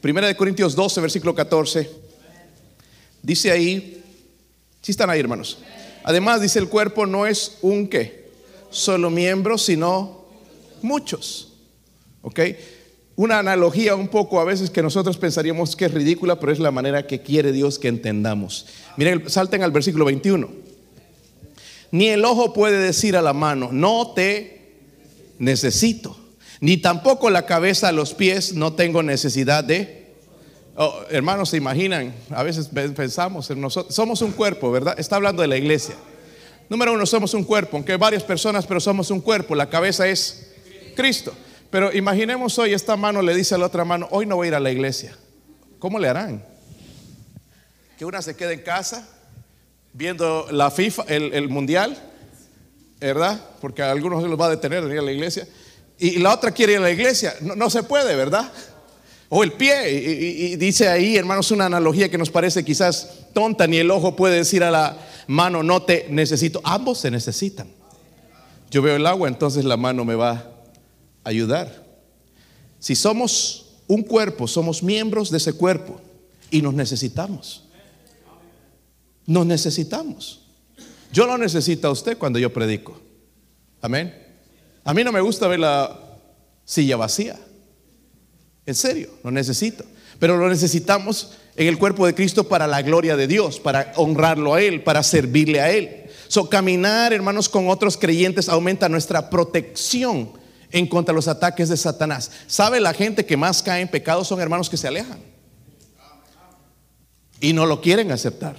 1 0.03 0.37
Corintios 0.37 0.75
12, 0.75 1.01
versículo 1.01 1.35
14. 1.35 1.89
Dice 3.21 3.51
ahí, 3.51 4.03
si 4.81 4.91
están 4.91 5.09
ahí 5.09 5.19
hermanos. 5.19 5.59
Además 6.03 6.41
dice 6.41 6.57
el 6.57 6.67
cuerpo 6.67 7.05
no 7.05 7.27
es 7.27 7.57
un 7.61 7.87
qué 7.87 8.31
solo 8.71 9.11
miembros, 9.11 9.63
sino 9.63 10.25
muchos. 10.81 11.53
¿Ok? 12.23 12.39
Una 13.21 13.37
analogía 13.37 13.93
un 13.93 14.07
poco 14.07 14.39
a 14.39 14.45
veces 14.45 14.71
que 14.71 14.81
nosotros 14.81 15.15
pensaríamos 15.15 15.75
que 15.75 15.85
es 15.85 15.93
ridícula, 15.93 16.39
pero 16.39 16.51
es 16.51 16.57
la 16.57 16.71
manera 16.71 17.05
que 17.05 17.21
quiere 17.21 17.51
Dios 17.51 17.77
que 17.77 17.87
entendamos. 17.87 18.65
Miren, 18.97 19.29
salten 19.29 19.61
al 19.61 19.69
versículo 19.69 20.05
21. 20.05 20.49
Ni 21.91 22.07
el 22.07 22.25
ojo 22.25 22.51
puede 22.51 22.79
decir 22.79 23.15
a 23.15 23.21
la 23.21 23.33
mano, 23.33 23.69
no 23.71 24.13
te 24.15 24.71
necesito. 25.37 26.17
Ni 26.61 26.77
tampoco 26.77 27.29
la 27.29 27.45
cabeza 27.45 27.89
a 27.89 27.91
los 27.91 28.15
pies, 28.15 28.55
no 28.55 28.73
tengo 28.73 29.03
necesidad 29.03 29.63
de... 29.63 30.15
Oh, 30.75 31.01
hermanos, 31.11 31.49
se 31.49 31.57
imaginan, 31.57 32.15
a 32.31 32.41
veces 32.41 32.71
pensamos 32.95 33.51
en 33.51 33.61
nosotros, 33.61 33.93
somos 33.93 34.23
un 34.23 34.31
cuerpo, 34.31 34.71
¿verdad? 34.71 34.99
Está 34.99 35.17
hablando 35.17 35.43
de 35.43 35.47
la 35.47 35.57
iglesia. 35.57 35.93
Número 36.69 36.91
uno, 36.91 37.05
somos 37.05 37.35
un 37.35 37.43
cuerpo, 37.43 37.77
aunque 37.77 37.91
hay 37.91 37.99
varias 37.99 38.23
personas, 38.23 38.65
pero 38.65 38.79
somos 38.79 39.11
un 39.11 39.21
cuerpo. 39.21 39.53
La 39.53 39.69
cabeza 39.69 40.07
es 40.07 40.53
Cristo. 40.95 41.31
Pero 41.71 41.93
imaginemos 41.93 42.59
hoy 42.59 42.73
esta 42.73 42.97
mano 42.97 43.21
le 43.21 43.33
dice 43.33 43.55
a 43.55 43.57
la 43.57 43.65
otra 43.65 43.85
mano, 43.85 44.07
hoy 44.11 44.25
no 44.25 44.35
voy 44.35 44.47
a 44.47 44.49
ir 44.49 44.55
a 44.55 44.59
la 44.59 44.71
iglesia. 44.71 45.17
¿Cómo 45.79 45.97
le 45.97 46.09
harán? 46.09 46.43
Que 47.97 48.05
una 48.05 48.21
se 48.21 48.35
quede 48.35 48.53
en 48.53 48.61
casa 48.61 49.07
viendo 49.93 50.47
la 50.51 50.69
FIFA, 50.69 51.03
el, 51.07 51.49
mundial, 51.49 51.97
¿verdad? 52.99 53.41
Porque 53.61 53.81
a 53.81 53.91
algunos 53.91 54.21
los 54.23 54.39
va 54.39 54.47
a 54.47 54.49
detener 54.49 54.85
de 54.85 54.93
ir 54.93 54.99
a 54.99 55.03
la 55.03 55.11
iglesia. 55.11 55.47
Y 55.97 56.19
la 56.19 56.33
otra 56.33 56.51
quiere 56.51 56.73
ir 56.73 56.79
a 56.79 56.81
la 56.81 56.91
iglesia. 56.91 57.33
No, 57.41 57.69
se 57.69 57.83
puede, 57.83 58.15
¿verdad? 58.15 58.51
O 59.29 59.43
el 59.43 59.53
pie. 59.53 59.91
y, 59.91 60.55
dice 60.57 60.89
ahí, 60.89 61.15
hermanos, 61.15 61.51
una 61.51 61.67
analogía 61.67 62.09
que 62.09 62.17
nos 62.17 62.29
parece 62.29 62.65
quizás 62.65 63.27
tonta. 63.33 63.65
Ni 63.65 63.77
el 63.77 63.91
ojo 63.91 64.15
puede 64.15 64.35
decir 64.35 64.63
a 64.63 64.71
la, 64.71 64.97
mano, 65.27 65.63
no 65.63 65.83
te 65.83 66.07
necesito. 66.09 66.59
Ambos 66.65 66.99
se 66.99 67.11
necesitan. 67.11 67.67
Yo 68.69 68.81
veo 68.81 68.97
el 68.97 69.07
agua, 69.07 69.27
entonces 69.29 69.63
la 69.63 69.77
mano 69.77 70.03
me 70.03 70.15
va 70.15 70.50
ayudar. 71.23 71.85
Si 72.79 72.95
somos 72.95 73.77
un 73.87 74.03
cuerpo, 74.03 74.47
somos 74.47 74.81
miembros 74.81 75.29
de 75.31 75.37
ese 75.37 75.53
cuerpo 75.53 75.99
y 76.49 76.61
nos 76.61 76.73
necesitamos. 76.73 77.63
Nos 79.25 79.45
necesitamos. 79.45 80.41
Yo 81.11 81.25
lo 81.25 81.37
necesito 81.37 81.87
a 81.87 81.91
usted 81.91 82.17
cuando 82.17 82.39
yo 82.39 82.53
predico. 82.53 82.99
Amén. 83.81 84.15
A 84.83 84.93
mí 84.93 85.03
no 85.03 85.11
me 85.11 85.21
gusta 85.21 85.47
ver 85.47 85.59
la 85.59 85.99
silla 86.63 86.95
vacía. 86.95 87.37
En 88.65 88.75
serio, 88.75 89.09
lo 89.23 89.31
necesito. 89.31 89.83
Pero 90.19 90.37
lo 90.37 90.47
necesitamos 90.47 91.33
en 91.55 91.67
el 91.67 91.77
cuerpo 91.77 92.05
de 92.05 92.15
Cristo 92.15 92.47
para 92.47 92.67
la 92.67 92.81
gloria 92.81 93.15
de 93.15 93.27
Dios, 93.27 93.59
para 93.59 93.91
honrarlo 93.97 94.53
a 94.53 94.61
Él, 94.61 94.83
para 94.83 95.03
servirle 95.03 95.59
a 95.59 95.71
Él. 95.71 96.05
So, 96.27 96.49
caminar, 96.49 97.11
hermanos, 97.11 97.49
con 97.49 97.67
otros 97.69 97.97
creyentes 97.97 98.47
aumenta 98.47 98.87
nuestra 98.87 99.29
protección 99.29 100.40
en 100.71 100.87
contra 100.87 101.13
de 101.13 101.17
los 101.17 101.27
ataques 101.27 101.69
de 101.69 101.77
Satanás. 101.77 102.31
¿Sabe 102.47 102.79
la 102.79 102.93
gente 102.93 103.25
que 103.25 103.37
más 103.37 103.61
cae 103.61 103.81
en 103.81 103.87
pecado 103.87 104.23
son 104.23 104.39
hermanos 104.41 104.69
que 104.69 104.77
se 104.77 104.87
alejan? 104.87 105.19
Y 107.39 107.53
no 107.53 107.65
lo 107.65 107.81
quieren 107.81 108.11
aceptar. 108.11 108.55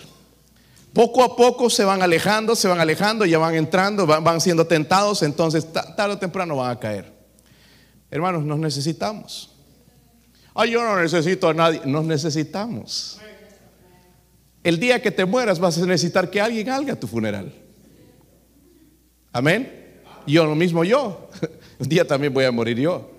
Poco 0.92 1.24
a 1.24 1.36
poco 1.36 1.70
se 1.70 1.84
van 1.84 2.02
alejando, 2.02 2.54
se 2.54 2.68
van 2.68 2.80
alejando, 2.80 3.24
ya 3.24 3.38
van 3.38 3.54
entrando, 3.54 4.06
van, 4.06 4.22
van 4.22 4.40
siendo 4.40 4.66
tentados, 4.66 5.22
entonces 5.22 5.66
tarde 5.72 6.14
o 6.14 6.18
temprano 6.18 6.56
van 6.56 6.70
a 6.70 6.78
caer. 6.78 7.12
Hermanos, 8.10 8.44
nos 8.44 8.58
necesitamos. 8.58 9.50
Ay, 10.54 10.72
yo 10.72 10.82
no 10.82 11.00
necesito 11.00 11.48
a 11.48 11.54
nadie. 11.54 11.80
Nos 11.86 12.04
necesitamos. 12.04 13.18
El 14.62 14.78
día 14.78 15.00
que 15.00 15.10
te 15.10 15.24
mueras 15.24 15.58
vas 15.58 15.78
a 15.78 15.86
necesitar 15.86 16.30
que 16.30 16.40
alguien 16.40 16.68
haga 16.68 16.94
tu 16.94 17.06
funeral. 17.06 17.52
Amén. 19.32 20.00
Yo 20.26 20.44
lo 20.44 20.54
mismo 20.54 20.84
yo. 20.84 21.30
Un 21.82 21.88
día 21.88 22.06
también 22.06 22.32
voy 22.32 22.44
a 22.44 22.52
morir 22.52 22.78
yo. 22.78 23.10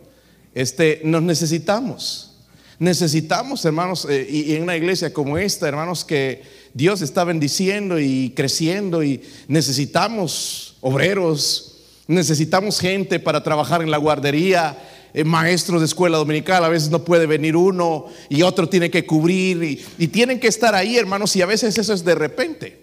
Este, 0.53 1.01
nos 1.03 1.21
necesitamos. 1.21 2.33
Necesitamos, 2.79 3.65
hermanos, 3.65 4.07
eh, 4.09 4.25
y, 4.29 4.55
en 4.55 4.63
una 4.63 4.77
iglesia 4.77 5.11
como 5.11 5.37
esta, 5.37 5.67
hermanos, 5.67 6.05
que 6.05 6.43
Dios 6.73 7.01
está 7.01 7.25
bendiciendo 7.25 7.99
y 7.99 8.31
creciendo 8.33 9.03
y 9.03 9.21
necesitamos 9.49 10.77
obreros, 10.79 11.81
necesitamos 12.07 12.79
gente 12.79 13.19
para 13.19 13.43
trabajar 13.43 13.81
en 13.81 13.91
la 13.91 13.97
guardería, 13.97 14.81
eh, 15.13 15.25
maestros 15.25 15.81
de 15.81 15.87
escuela 15.87 16.17
dominical, 16.17 16.63
a 16.63 16.69
veces 16.69 16.89
no 16.89 17.03
puede 17.03 17.25
venir 17.25 17.57
uno 17.57 18.05
y 18.29 18.43
otro 18.43 18.69
tiene 18.69 18.89
que 18.89 19.05
cubrir 19.05 19.83
y, 19.97 20.07
tienen 20.07 20.39
que 20.39 20.47
estar 20.47 20.73
ahí, 20.73 20.97
hermanos, 20.97 21.35
y 21.35 21.41
a 21.41 21.45
veces 21.45 21.77
eso 21.77 21.93
es 21.93 22.05
de 22.05 22.15
repente. 22.15 22.81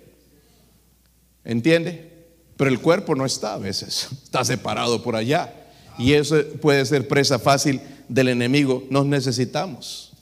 ¿Entiende? 1.43 2.27
Pero 2.59 2.69
el 2.69 2.81
cuerpo 2.81 3.15
no 3.15 3.25
está 3.25 3.55
a 3.55 3.59
veces, 3.59 4.09
está 4.25 4.45
separado 4.45 5.03
por 5.03 5.17
allá. 5.17 5.55
Y 6.01 6.15
eso 6.15 6.37
puede 6.61 6.85
ser 6.87 7.07
presa 7.07 7.39
fácil 7.39 7.81
del 8.09 8.29
enemigo. 8.29 8.85
Nos 8.91 9.07
necesitamos. 9.07 10.13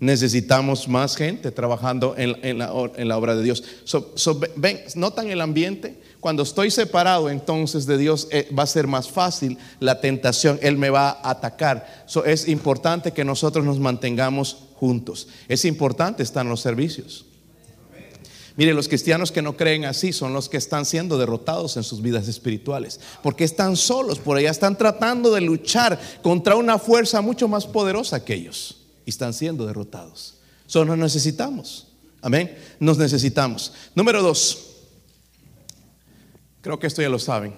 Necesitamos 0.00 0.86
más 0.86 1.16
gente 1.16 1.50
trabajando 1.50 2.14
en, 2.16 2.58
la, 2.58 2.72
obra 2.72 3.34
de 3.34 3.42
Dios. 3.42 3.64
ven, 4.56 4.80
¿Notan 4.94 5.30
el 5.30 5.40
ambiente? 5.40 6.00
Cuando 6.20 6.42
estoy 6.42 6.70
separado 6.70 7.30
entonces 7.30 7.86
de 7.86 7.98
Dios 7.98 8.28
eh, 8.30 8.48
va 8.56 8.64
a 8.64 8.66
ser 8.66 8.86
más 8.86 9.08
fácil 9.08 9.58
la 9.80 10.00
tentación, 10.00 10.58
Él 10.62 10.76
me 10.76 10.90
va 10.90 11.10
a 11.10 11.30
atacar. 11.30 12.04
es 12.26 12.48
importante 12.48 13.12
que 13.12 13.24
nosotros 13.24 13.64
nos 13.64 13.78
mantengamos 13.78 14.56
juntos. 14.74 15.28
Es 15.48 15.64
importante 15.64 16.22
estar 16.22 16.44
en 16.44 16.50
los 16.50 16.60
servicios. 16.60 17.27
Mire, 18.58 18.74
los 18.74 18.88
cristianos 18.88 19.30
que 19.30 19.40
no 19.40 19.56
creen 19.56 19.84
así 19.84 20.12
son 20.12 20.32
los 20.32 20.48
que 20.48 20.56
están 20.56 20.84
siendo 20.84 21.16
derrotados 21.16 21.76
en 21.76 21.84
sus 21.84 22.02
vidas 22.02 22.26
espirituales, 22.26 22.98
porque 23.22 23.44
están 23.44 23.76
solos 23.76 24.18
por 24.18 24.36
allá, 24.36 24.50
están 24.50 24.76
tratando 24.76 25.30
de 25.30 25.40
luchar 25.40 25.96
contra 26.24 26.56
una 26.56 26.76
fuerza 26.80 27.20
mucho 27.20 27.46
más 27.46 27.66
poderosa 27.66 28.24
que 28.24 28.34
ellos 28.34 28.80
y 29.06 29.10
están 29.10 29.32
siendo 29.32 29.64
derrotados. 29.64 30.38
Solo 30.66 30.96
nos 30.96 31.14
necesitamos. 31.14 31.86
Amén. 32.20 32.58
Nos 32.80 32.98
necesitamos. 32.98 33.72
Número 33.94 34.24
dos. 34.24 34.72
Creo 36.60 36.80
que 36.80 36.88
esto 36.88 37.00
ya 37.00 37.08
lo 37.08 37.20
saben. 37.20 37.54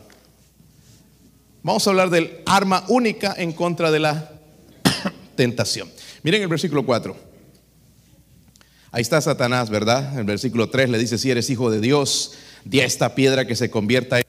Vamos 1.62 1.86
a 1.86 1.90
hablar 1.90 2.10
del 2.10 2.42
arma 2.44 2.84
única 2.88 3.34
en 3.38 3.52
contra 3.52 3.90
de 3.90 4.00
la 4.00 4.32
tentación. 5.34 5.90
Miren 6.22 6.42
el 6.42 6.48
versículo 6.48 6.84
4. 6.84 7.29
Ahí 8.92 9.02
está 9.02 9.20
Satanás, 9.20 9.70
¿verdad? 9.70 10.12
En 10.14 10.20
el 10.20 10.24
versículo 10.24 10.68
3 10.68 10.90
le 10.90 10.98
dice, 10.98 11.16
si 11.16 11.30
eres 11.30 11.48
hijo 11.50 11.70
de 11.70 11.80
Dios, 11.80 12.32
di 12.64 12.80
a 12.80 12.84
esta 12.84 13.14
piedra 13.14 13.46
que 13.46 13.54
se 13.54 13.70
convierta 13.70 14.18
en... 14.18 14.24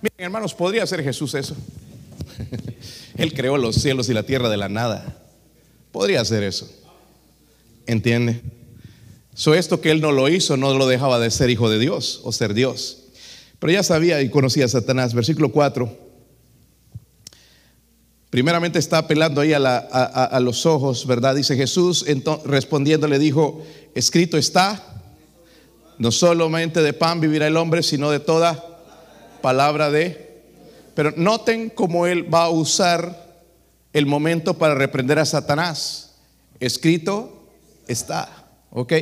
Miren, 0.00 0.16
hermanos, 0.18 0.54
¿podría 0.54 0.86
ser 0.86 1.02
Jesús 1.02 1.34
eso? 1.34 1.56
Él 3.16 3.34
creó 3.34 3.56
los 3.56 3.76
cielos 3.76 4.08
y 4.08 4.14
la 4.14 4.22
tierra 4.22 4.48
de 4.48 4.56
la 4.56 4.68
nada. 4.68 5.16
Podría 5.90 6.20
hacer 6.20 6.42
eso. 6.44 6.70
¿Entiende? 7.86 8.40
So 9.34 9.54
esto 9.54 9.80
que 9.80 9.90
él 9.90 10.00
no 10.00 10.12
lo 10.12 10.28
hizo 10.28 10.56
no 10.56 10.76
lo 10.76 10.86
dejaba 10.86 11.18
de 11.18 11.30
ser 11.30 11.50
hijo 11.50 11.70
de 11.70 11.78
Dios 11.78 12.20
o 12.24 12.32
ser 12.32 12.54
Dios. 12.54 12.98
Pero 13.58 13.72
ya 13.72 13.82
sabía 13.82 14.20
y 14.22 14.28
conocía 14.28 14.66
a 14.66 14.68
Satanás. 14.68 15.14
Versículo 15.14 15.50
4. 15.50 16.11
Primeramente 18.32 18.78
está 18.78 18.96
apelando 18.96 19.42
ahí 19.42 19.52
a, 19.52 20.40
los 20.40 20.64
ojos, 20.64 21.06
¿verdad? 21.06 21.34
Dice 21.34 21.54
Jesús, 21.54 22.06
respondiendo 22.46 23.06
le 23.06 23.18
dijo, 23.18 23.62
escrito 23.94 24.38
está, 24.38 25.02
no 25.98 26.10
solamente 26.10 26.80
de 26.80 26.94
pan 26.94 27.20
vivirá 27.20 27.46
el 27.46 27.58
hombre, 27.58 27.82
sino 27.82 28.10
de 28.10 28.20
toda 28.20 28.80
palabra 29.42 29.90
de... 29.90 30.44
Pero 30.94 31.12
noten 31.14 31.68
cómo 31.68 32.06
él 32.06 32.32
va 32.32 32.44
a 32.44 32.48
usar 32.48 33.42
el 33.92 34.06
momento 34.06 34.56
para 34.56 34.74
reprender 34.74 35.18
a 35.18 35.26
Satanás. 35.26 36.14
Escrito 36.58 37.50
está, 37.86 38.46
¿ok? 38.70 38.94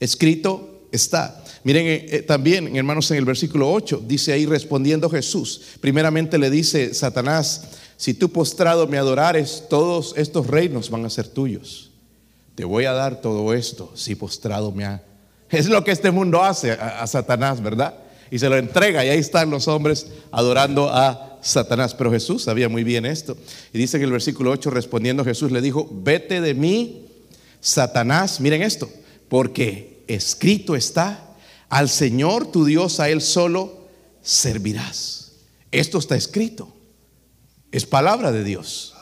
Escrito 0.00 0.88
está. 0.90 1.44
Miren 1.62 1.86
eh, 1.86 2.06
eh, 2.10 2.22
también, 2.22 2.74
hermanos, 2.74 3.08
en 3.12 3.18
el 3.18 3.24
versículo 3.24 3.72
8, 3.72 4.02
dice 4.04 4.32
ahí 4.32 4.46
respondiendo 4.46 5.08
Jesús, 5.08 5.62
primeramente 5.80 6.38
le 6.38 6.50
dice 6.50 6.92
Satanás, 6.92 7.62
si 7.96 8.14
tú 8.14 8.30
postrado 8.30 8.86
me 8.86 8.98
adorares, 8.98 9.64
todos 9.68 10.14
estos 10.16 10.46
reinos 10.46 10.90
van 10.90 11.04
a 11.04 11.10
ser 11.10 11.28
tuyos. 11.28 11.90
Te 12.54 12.64
voy 12.64 12.84
a 12.84 12.92
dar 12.92 13.20
todo 13.20 13.52
esto 13.54 13.92
si 13.94 14.14
postrado 14.14 14.72
me 14.72 14.84
ha... 14.84 15.02
Es 15.50 15.66
lo 15.66 15.84
que 15.84 15.92
este 15.92 16.10
mundo 16.10 16.42
hace 16.42 16.72
a, 16.72 17.06
Satanás, 17.06 17.62
¿verdad? 17.62 17.94
Y 18.30 18.38
se 18.38 18.48
lo 18.48 18.56
entrega 18.56 19.04
y 19.04 19.08
ahí 19.08 19.18
están 19.18 19.50
los 19.50 19.68
hombres 19.68 20.08
adorando 20.32 20.90
a 20.92 21.38
Satanás. 21.42 21.94
Pero 21.94 22.10
Jesús 22.10 22.42
sabía 22.42 22.68
muy 22.68 22.82
bien 22.82 23.06
esto. 23.06 23.36
Y 23.72 23.78
dice 23.78 23.98
en 23.98 24.04
el 24.04 24.12
versículo 24.12 24.50
8, 24.50 24.70
respondiendo 24.70 25.24
Jesús 25.24 25.52
le 25.52 25.60
dijo, 25.60 25.88
vete 25.92 26.40
de 26.40 26.54
mí, 26.54 27.06
Satanás, 27.60 28.40
miren 28.40 28.62
esto, 28.62 28.90
porque 29.28 30.02
escrito 30.08 30.74
está, 30.74 31.24
al 31.68 31.88
Señor 31.88 32.50
tu 32.50 32.64
Dios, 32.64 32.98
a 32.98 33.08
Él 33.08 33.20
solo 33.20 33.86
servirás. 34.22 35.32
Esto 35.70 35.98
está 35.98 36.16
escrito. 36.16 36.73
Es 37.74 37.86
palabra 37.86 38.30
de 38.30 38.44
Dios. 38.44 38.94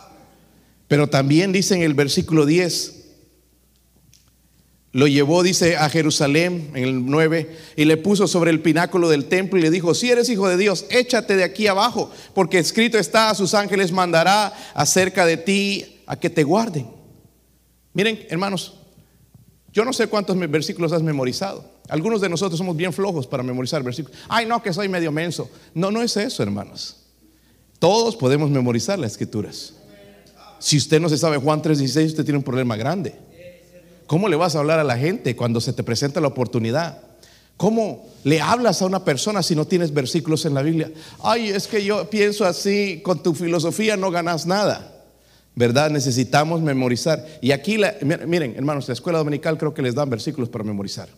Pero 0.89 1.07
también 1.07 1.53
dice 1.53 1.75
en 1.75 1.83
el 1.83 1.93
versículo 1.93 2.47
10, 2.47 3.05
lo 4.93 5.07
llevó, 5.07 5.43
dice, 5.43 5.77
a 5.77 5.91
Jerusalén 5.91 6.71
en 6.73 6.85
el 6.85 7.05
9 7.05 7.55
y 7.77 7.85
le 7.85 7.99
puso 7.99 8.27
sobre 8.27 8.51
el 8.51 8.63
pináculo 8.63 9.11
del 9.11 9.27
templo 9.27 9.59
y 9.59 9.63
le 9.63 9.71
dijo, 9.71 9.93
si 9.93 10.11
eres 10.11 10.31
hijo 10.31 10.49
de 10.49 10.57
Dios, 10.57 10.87
échate 10.89 11.37
de 11.37 11.45
aquí 11.45 11.67
abajo, 11.67 12.11
porque 12.33 12.59
escrito 12.59 12.97
está, 12.97 13.29
a 13.29 13.35
sus 13.35 13.53
ángeles 13.53 13.93
mandará 13.93 14.55
acerca 14.73 15.27
de 15.27 15.37
ti 15.37 16.01
a 16.07 16.19
que 16.19 16.31
te 16.31 16.43
guarden. 16.43 16.89
Miren, 17.93 18.25
hermanos, 18.31 18.79
yo 19.71 19.85
no 19.85 19.93
sé 19.93 20.07
cuántos 20.07 20.39
versículos 20.51 20.93
has 20.93 21.03
memorizado. 21.03 21.63
Algunos 21.91 22.23
de 22.23 22.31
nosotros 22.31 22.57
somos 22.57 22.75
bien 22.75 22.95
flojos 22.95 23.27
para 23.27 23.43
memorizar 23.43 23.83
versículos. 23.83 24.19
Ay, 24.31 24.47
no, 24.47 24.63
que 24.63 24.73
soy 24.73 24.89
medio 24.89 25.13
menso. 25.13 25.51
No, 25.75 25.91
no 25.91 26.01
es 26.01 26.17
eso, 26.17 26.43
hermanos. 26.43 27.02
Todos 27.83 28.15
podemos 28.15 28.49
memorizar 28.49 28.97
las 28.97 29.11
escrituras. 29.11 29.73
Si 30.61 30.77
usted 30.77 31.01
no 31.01 31.09
se 31.09 31.19
sabe 31.19 31.39
Juan 31.39 31.61
3:16, 31.63 32.07
usted 32.07 32.23
tiene 32.23 32.39
un 32.39 32.45
problema 32.45 32.77
grande. 32.77 33.13
¿Cómo 34.07 34.29
le 34.29 34.37
vas 34.37 34.55
a 34.55 34.61
hablar 34.61 34.79
a 34.79 34.85
la 34.85 34.97
gente 34.97 35.35
cuando 35.35 35.61
se 35.61 35.73
te 35.73 35.83
presenta 35.83 36.21
la 36.21 36.29
oportunidad? 36.29 37.01
¿Cómo 37.57 38.09
le 38.23 38.41
hablas 38.41 38.83
a 38.83 38.87
una 38.87 39.05
persona 39.05 39.43
si 39.43 39.57
no 39.57 39.67
tienes 39.67 39.93
versículos 39.93 40.45
en 40.45 40.55
la 40.55 40.63
Biblia? 40.63 40.93
Ay, 41.25 41.49
es 41.49 41.67
que 41.67 41.85
yo 41.85 42.09
pienso 42.09 42.45
así, 42.45 43.01
con 43.03 43.21
tu 43.21 43.35
filosofía 43.35 43.97
no 43.97 44.13
ganas 44.13 44.47
nada. 44.47 45.03
¿Verdad? 45.57 45.91
Necesitamos 45.91 46.63
memorizar. 46.63 47.27
Y 47.41 47.51
aquí, 47.51 47.79
miren, 48.05 48.55
hermanos, 48.55 48.87
la 48.87 48.95
escuela 48.95 49.19
dominical 49.19 49.59
creo 49.59 49.75
que 49.75 49.83
les 49.83 49.97
dan 49.97 50.09
versículos 50.09 50.49
para 50.49 50.63
memorizar. 50.63 51.09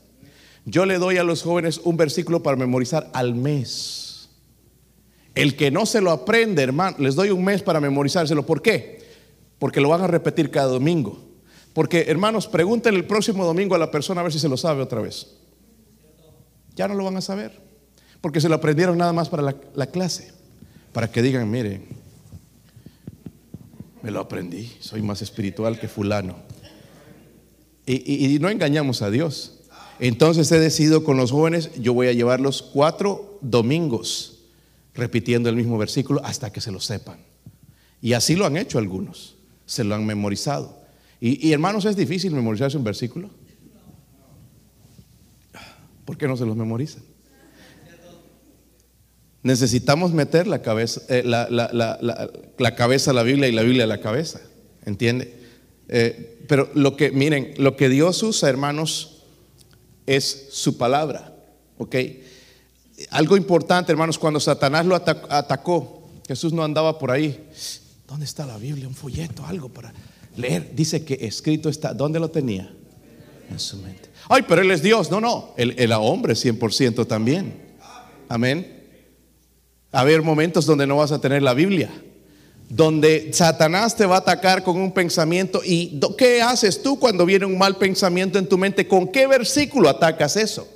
Yo 0.64 0.86
le 0.86 0.96
doy 0.96 1.18
a 1.18 1.24
los 1.24 1.42
jóvenes 1.42 1.78
un 1.84 1.98
versículo 1.98 2.42
para 2.42 2.56
memorizar 2.56 3.10
al 3.12 3.34
mes. 3.34 4.03
El 5.34 5.56
que 5.56 5.70
no 5.70 5.84
se 5.84 6.00
lo 6.00 6.12
aprende, 6.12 6.62
hermano, 6.62 6.96
les 7.00 7.16
doy 7.16 7.30
un 7.30 7.44
mes 7.44 7.62
para 7.62 7.80
memorizárselo. 7.80 8.46
¿Por 8.46 8.62
qué? 8.62 9.02
Porque 9.58 9.80
lo 9.80 9.88
van 9.88 10.02
a 10.02 10.06
repetir 10.06 10.50
cada 10.50 10.68
domingo. 10.68 11.18
Porque, 11.72 12.04
hermanos, 12.06 12.46
pregúntenle 12.46 13.00
el 13.00 13.06
próximo 13.06 13.44
domingo 13.44 13.74
a 13.74 13.78
la 13.78 13.90
persona 13.90 14.20
a 14.20 14.24
ver 14.24 14.32
si 14.32 14.38
se 14.38 14.48
lo 14.48 14.56
sabe 14.56 14.82
otra 14.82 15.00
vez. 15.00 15.34
Ya 16.76 16.86
no 16.86 16.94
lo 16.94 17.04
van 17.04 17.16
a 17.16 17.20
saber. 17.20 17.60
Porque 18.20 18.40
se 18.40 18.48
lo 18.48 18.54
aprendieron 18.54 18.96
nada 18.96 19.12
más 19.12 19.28
para 19.28 19.42
la, 19.74 19.86
clase. 19.86 20.32
Para 20.92 21.10
que 21.10 21.20
digan, 21.20 21.50
miren, 21.50 21.84
me 24.02 24.12
lo 24.12 24.20
aprendí, 24.20 24.72
soy 24.78 25.02
más 25.02 25.20
espiritual 25.20 25.80
que 25.80 25.88
fulano. 25.88 26.36
Y, 27.86 28.34
y, 28.34 28.38
no 28.38 28.48
engañamos 28.48 29.02
a 29.02 29.10
Dios. 29.10 29.60
Entonces 29.98 30.50
he 30.52 30.60
decidido 30.60 31.02
con 31.02 31.16
los 31.16 31.32
jóvenes, 31.32 31.70
yo 31.80 31.92
voy 31.92 32.06
a 32.06 32.12
llevarlos 32.12 32.62
cuatro 32.62 33.38
domingos 33.42 34.33
repitiendo 34.94 35.48
el 35.48 35.56
mismo 35.56 35.76
versículo 35.78 36.20
hasta 36.24 36.52
que 36.52 36.60
se 36.60 36.70
lo 36.70 36.80
sepan. 36.80 37.18
Y 38.00 38.12
así 38.12 38.36
lo 38.36 38.46
han 38.46 38.56
hecho 38.56 38.78
algunos, 38.78 39.36
se 39.66 39.84
lo 39.84 39.94
han 39.94 40.06
memorizado. 40.06 40.82
Y, 41.20 41.52
hermanos, 41.52 41.86
¿es 41.86 41.96
difícil 41.96 42.32
memorizarse 42.32 42.76
un 42.76 42.84
versículo? 42.84 43.30
¿Por 46.04 46.18
qué 46.18 46.28
no 46.28 46.36
se 46.36 46.44
los 46.44 46.54
memorizan? 46.54 47.02
Necesitamos 49.42 50.12
meter 50.12 50.46
la 50.46 50.60
cabeza, 50.60 51.00
eh, 51.08 51.22
la, 51.24 52.74
cabeza 52.76 53.12
a 53.12 53.14
la 53.14 53.22
Biblia 53.22 53.48
y 53.48 53.52
la 53.52 53.62
Biblia 53.62 53.84
a 53.84 53.86
la 53.86 54.00
cabeza, 54.00 54.40
¿entiende? 54.84 55.34
Eh, 55.88 56.44
pero 56.46 56.70
lo 56.74 56.94
que, 56.96 57.10
miren, 57.10 57.54
lo 57.56 57.74
que 57.76 57.88
Dios 57.88 58.22
usa, 58.22 58.50
hermanos, 58.50 59.22
es 60.06 60.48
su 60.50 60.76
palabra, 60.76 61.34
¿ok? 61.78 61.96
Algo 63.10 63.36
importante, 63.36 63.92
hermanos, 63.92 64.18
cuando 64.18 64.40
Satanás 64.40 64.86
lo 64.86 64.94
atacó, 64.94 66.02
Jesús 66.26 66.52
no 66.52 66.64
andaba 66.64 66.98
por 66.98 67.10
ahí. 67.10 67.48
¿Dónde 68.06 68.24
está 68.24 68.46
la 68.46 68.56
Biblia? 68.56 68.86
Un 68.86 68.94
folleto, 68.94 69.44
algo 69.46 69.68
para 69.68 69.92
leer. 70.36 70.74
Dice 70.74 71.04
que 71.04 71.18
escrito 71.20 71.68
está. 71.68 71.94
¿Dónde 71.94 72.20
lo 72.20 72.30
tenía? 72.30 72.72
En 73.50 73.58
su 73.58 73.76
mente. 73.78 74.10
Ay, 74.28 74.42
pero 74.48 74.62
Él 74.62 74.70
es 74.70 74.82
Dios. 74.82 75.10
No, 75.10 75.20
no. 75.20 75.54
Él 75.56 75.74
era 75.78 75.98
hombre 75.98 76.34
100% 76.34 77.06
también. 77.06 77.74
Amén. 78.28 78.84
A 79.92 80.00
haber 80.00 80.22
momentos 80.22 80.66
donde 80.66 80.86
no 80.86 80.96
vas 80.96 81.12
a 81.12 81.20
tener 81.20 81.42
la 81.42 81.54
Biblia. 81.54 81.90
Donde 82.68 83.32
Satanás 83.32 83.94
te 83.96 84.06
va 84.06 84.16
a 84.16 84.20
atacar 84.20 84.64
con 84.64 84.76
un 84.78 84.92
pensamiento. 84.92 85.60
¿Y 85.64 86.00
qué 86.16 86.40
haces 86.40 86.82
tú 86.82 86.98
cuando 86.98 87.26
viene 87.26 87.44
un 87.44 87.58
mal 87.58 87.76
pensamiento 87.76 88.38
en 88.38 88.48
tu 88.48 88.56
mente? 88.56 88.88
¿Con 88.88 89.08
qué 89.08 89.26
versículo 89.26 89.88
atacas 89.88 90.36
eso? 90.36 90.66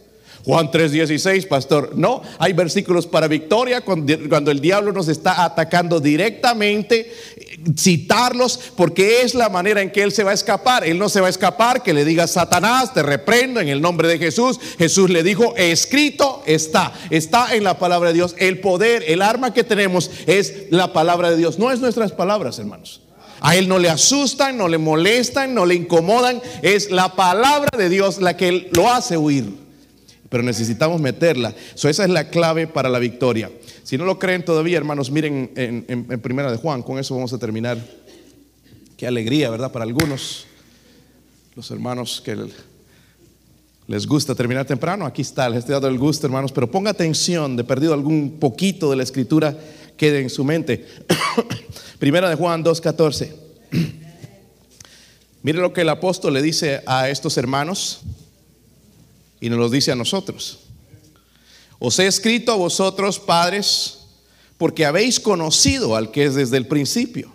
Juan 0.49 0.71
3:16, 0.71 1.47
pastor. 1.47 1.93
No, 1.95 2.23
hay 2.39 2.55
versículos 2.55 3.07
para 3.07 3.29
victoria 3.29 3.83
cuando, 3.83 4.51
el 4.51 4.61
diablo 4.63 4.93
nos 4.93 5.09
está 5.09 5.45
atacando 5.45 6.01
directamente, 6.01 7.13
citarlos 7.77 8.59
porque 8.75 9.21
es 9.21 9.35
la 9.35 9.51
manera 9.51 9.83
en 9.83 9.91
que 9.91 10.03
él 10.03 10.11
se 10.11 10.25
va 10.25 10.31
a 10.31 10.35
escapar. 10.35 10.87
Él 10.87 10.99
no 10.99 11.11
se 11.11 11.21
va 11.21 11.27
a 11.27 11.31
escapar 11.31 11.83
que 11.83 11.93
le 11.93 12.07
diga 12.07 12.27
Satanás, 12.27 12.95
te 12.95 13.03
reprendo 13.03 13.61
en 13.61 13.69
el 13.69 13.83
nombre 13.83 14.09
de 14.09 14.17
Jesús. 14.17 14.59
Jesús 14.79 15.11
le 15.11 15.23
dijo, 15.23 15.55
escrito 15.55 16.43
está, 16.47 16.95
está 17.11 17.55
en 17.55 17.63
la 17.63 17.79
palabra 17.79 18.09
de 18.09 18.15
Dios. 18.15 18.35
El 18.39 18.59
poder, 18.61 19.05
el 19.07 19.21
arma 19.21 19.53
que 19.53 19.65
tenemos 19.65 20.11
es 20.27 20.71
la 20.71 20.95
palabra 20.95 21.31
de 21.31 21.37
Dios, 21.37 21.59
no 21.59 21.71
es 21.71 21.81
nuestras 21.81 22.13
palabras, 22.13 22.59
hermanos. 22.59 23.03
A 23.41 23.55
él 23.55 23.69
no 23.69 23.79
le 23.79 23.91
asustan, 23.91 24.57
no 24.57 24.67
le 24.67 24.79
molestan, 24.79 25.53
no 25.53 25.67
le 25.67 25.75
incomodan. 25.75 26.41
Es 26.63 26.91
la 26.91 27.15
palabra 27.17 27.69
de 27.77 27.91
Dios 27.91 28.23
la 28.23 28.35
que 28.39 28.71
lo 28.73 28.91
hace 28.91 29.19
huir. 29.19 29.68
Pero 30.29 30.43
necesitamos 30.43 31.01
meterla. 31.01 31.55
esa 31.75 31.91
es 31.91 32.11
la 32.11 32.29
clave 32.29 32.67
para 32.67 32.89
la 32.89 32.99
victoria. 32.99 33.51
Si 33.83 33.97
no 33.97 34.05
lo 34.05 34.19
creen 34.19 34.45
todavía, 34.45 34.77
hermanos, 34.77 35.11
miren 35.11 35.51
en, 35.57 35.85
en 35.89 36.21
Primera 36.21 36.51
de 36.51 36.59
Juan. 36.59 36.83
Con 36.83 36.99
eso 36.99 37.15
vamos 37.15 37.33
a 37.33 37.39
terminar. 37.39 37.79
Qué 38.97 39.07
alegría, 39.07 39.49
¿verdad? 39.49 39.73
Para 39.73 39.85
algunos, 39.85 40.47
los 41.55 41.71
hermanos 41.71 42.21
que 42.25 42.37
les 43.89 44.07
gusta 44.07 44.35
terminar 44.35 44.67
temprano, 44.67 45.07
aquí 45.07 45.23
está, 45.23 45.49
les 45.49 45.61
estoy 45.61 45.73
dando 45.73 45.89
el 45.89 45.99
gusto, 45.99 46.27
hermanos, 46.27 46.53
pero 46.53 46.71
ponga 46.71 46.91
atención, 46.91 47.57
de 47.57 47.65
perdido 47.65 47.95
algún 47.95 48.39
poquito 48.39 48.91
de 48.91 48.97
la 48.97 49.03
escritura 49.03 49.57
quede 49.97 50.21
en 50.21 50.29
su 50.29 50.45
mente. 50.45 50.87
Primera 51.99 52.29
de 52.29 52.35
Juan 52.35 52.63
2.14. 52.63 53.33
Mire 55.43 55.59
lo 55.59 55.73
que 55.73 55.81
el 55.81 55.89
apóstol 55.89 56.35
le 56.35 56.43
dice 56.43 56.83
a 56.87 57.09
estos 57.09 57.39
hermanos 57.39 58.01
y 59.41 59.49
nos 59.49 59.59
lo 59.59 59.69
dice 59.69 59.93
a 59.93 59.97
nosotros. 59.97 60.61
Os 61.79 61.99
he 61.99 62.07
escrito 62.07 62.53
a 62.53 62.57
vosotros, 62.57 63.19
padres, 63.19 63.99
porque 64.57 64.85
habéis 64.85 65.21
conocido 65.21 65.95
al 65.97 66.11
que 66.11 66.25
es 66.25 66.35
desde 66.35 66.57
el 66.57 66.67
principio. 66.67 67.33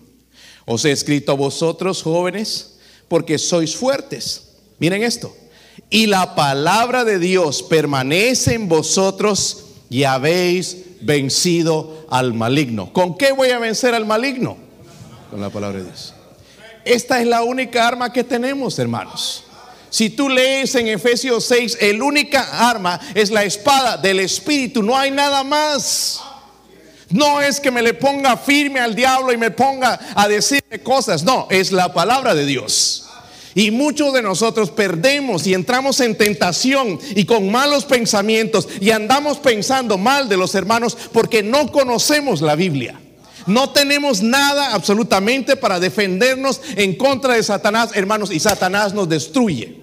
Os 0.66 0.84
he 0.86 0.92
escrito 0.92 1.32
a 1.32 1.36
vosotros, 1.36 2.04
jóvenes, 2.04 2.76
porque 3.08 3.38
sois 3.38 3.76
fuertes. 3.76 4.50
Miren 4.80 5.04
esto 5.04 5.34
y 5.90 6.08
la 6.08 6.36
palabra 6.36 7.06
de 7.06 7.20
Dios 7.20 7.64
permanece 7.64 8.56
en 8.56 8.68
vosotros 8.68 9.66
y 9.90 10.04
habéis 10.04 10.78
vencido 11.02 12.08
al 12.10 12.34
maligno. 12.34 12.92
¿Con 12.94 13.16
qué 13.16 13.32
voy 13.32 13.50
a 13.50 13.60
vencer 13.60 13.94
al 13.94 14.06
maligno? 14.06 14.58
Con 15.30 15.42
la 15.42 15.50
palabra 15.50 15.80
de 15.80 15.86
Dios. 15.86 16.14
Esta 16.86 17.22
es 17.22 17.28
la 17.28 17.44
única 17.44 17.88
arma 17.88 18.12
que 18.12 18.24
tenemos, 18.24 18.80
hermanos. 18.80 19.44
Si 19.94 20.10
tú 20.10 20.28
lees 20.28 20.74
en 20.74 20.88
Efesios 20.88 21.46
6, 21.46 21.78
el 21.80 22.02
única 22.02 22.68
arma 22.68 23.00
es 23.14 23.30
la 23.30 23.44
espada 23.44 23.96
del 23.96 24.22
Espíritu, 24.22 24.82
no 24.82 24.98
hay 24.98 25.12
nada 25.12 25.44
más. 25.44 26.20
No 27.12 27.40
es 27.40 27.60
que 27.60 27.70
me 27.70 27.84
le 27.84 27.94
ponga 27.94 28.36
firme 28.36 28.80
al 28.80 28.96
diablo 28.96 29.32
y 29.32 29.38
me 29.38 29.52
ponga 29.52 30.00
a 30.16 30.28
decirle 30.28 30.82
cosas, 30.82 31.22
no, 31.22 31.46
es 31.52 31.72
la 31.72 31.94
palabra 31.94 32.34
de 32.34 32.48
Dios. 32.48 33.06
Y 33.54 33.70
muchos 33.70 34.12
de 34.14 34.24
nosotros 34.24 34.72
perdemos 34.72 35.46
y 35.46 35.54
entramos 35.54 36.00
en 36.00 36.18
tentación 36.18 37.00
y 37.16 37.26
con 37.26 37.52
malos 37.52 37.86
pensamientos 37.86 38.68
y 38.82 38.90
andamos 38.90 39.38
pensando 39.38 40.00
mal 40.00 40.28
de 40.28 40.38
los 40.38 40.56
hermanos 40.56 40.98
porque 41.12 41.44
no 41.44 41.72
conocemos 41.72 42.42
la 42.42 42.56
Biblia. 42.56 43.00
No 43.46 43.70
tenemos 43.70 44.24
nada 44.24 44.74
absolutamente 44.74 45.56
para 45.56 45.80
defendernos 45.80 46.62
en 46.78 46.96
contra 46.96 47.36
de 47.36 47.44
Satanás, 47.44 47.92
hermanos, 47.94 48.32
y 48.32 48.40
Satanás 48.40 48.96
nos 48.96 49.08
destruye. 49.08 49.83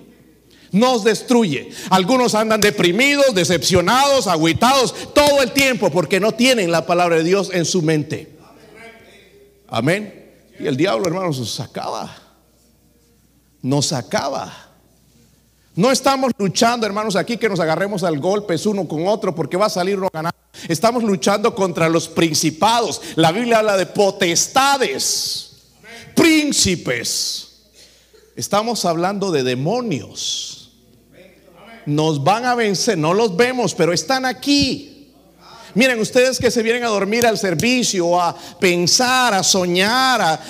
Nos 0.72 1.04
destruye. 1.04 1.70
Algunos 1.90 2.34
andan 2.34 2.60
deprimidos, 2.60 3.34
decepcionados, 3.34 4.26
agüitados 4.26 5.12
todo 5.14 5.42
el 5.42 5.52
tiempo 5.52 5.90
porque 5.90 6.20
no 6.20 6.32
tienen 6.32 6.70
la 6.70 6.86
palabra 6.86 7.16
de 7.16 7.24
Dios 7.24 7.50
en 7.52 7.64
su 7.64 7.82
mente. 7.82 8.36
Amén. 9.68 10.32
Y 10.58 10.66
el 10.66 10.76
diablo, 10.76 11.06
hermanos, 11.06 11.48
se 11.48 11.62
acaba 11.62 12.30
nos 13.62 13.92
acaba. 13.92 14.52
No 15.74 15.90
estamos 15.90 16.32
luchando, 16.36 16.86
hermanos, 16.86 17.16
aquí 17.16 17.36
que 17.36 17.48
nos 17.48 17.60
agarremos 17.60 18.02
al 18.02 18.18
golpes 18.18 18.66
uno 18.66 18.86
con 18.88 19.06
otro 19.06 19.34
porque 19.34 19.56
va 19.56 19.66
a 19.66 19.70
salir 19.70 19.98
uno 19.98 20.08
ganar. 20.12 20.34
Estamos 20.68 21.02
luchando 21.02 21.54
contra 21.54 21.88
los 21.88 22.08
principados. 22.08 23.00
La 23.16 23.32
Biblia 23.32 23.58
habla 23.58 23.76
de 23.76 23.86
potestades, 23.86 25.52
príncipes. 26.14 27.46
Estamos 28.36 28.84
hablando 28.84 29.30
de 29.30 29.42
demonios. 29.42 30.59
Nos 31.86 32.22
van 32.22 32.44
a 32.44 32.54
vencer, 32.54 32.98
no 32.98 33.14
los 33.14 33.36
vemos, 33.36 33.74
pero 33.74 33.92
están 33.92 34.24
aquí. 34.24 34.90
Miren, 35.74 36.00
ustedes 36.00 36.38
que 36.38 36.50
se 36.50 36.62
vienen 36.62 36.84
a 36.84 36.88
dormir 36.88 37.26
al 37.26 37.38
servicio, 37.38 38.20
a 38.20 38.36
pensar, 38.58 39.34
a 39.34 39.42
soñar, 39.42 40.40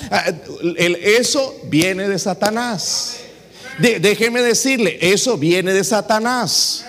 eso 0.79 1.57
viene 1.65 2.09
de 2.09 2.19
Satanás. 2.19 3.19
déjeme 3.79 4.41
decirle, 4.41 4.99
eso 5.01 5.37
viene 5.37 5.73
de 5.73 5.85
Satanás. 5.85 6.87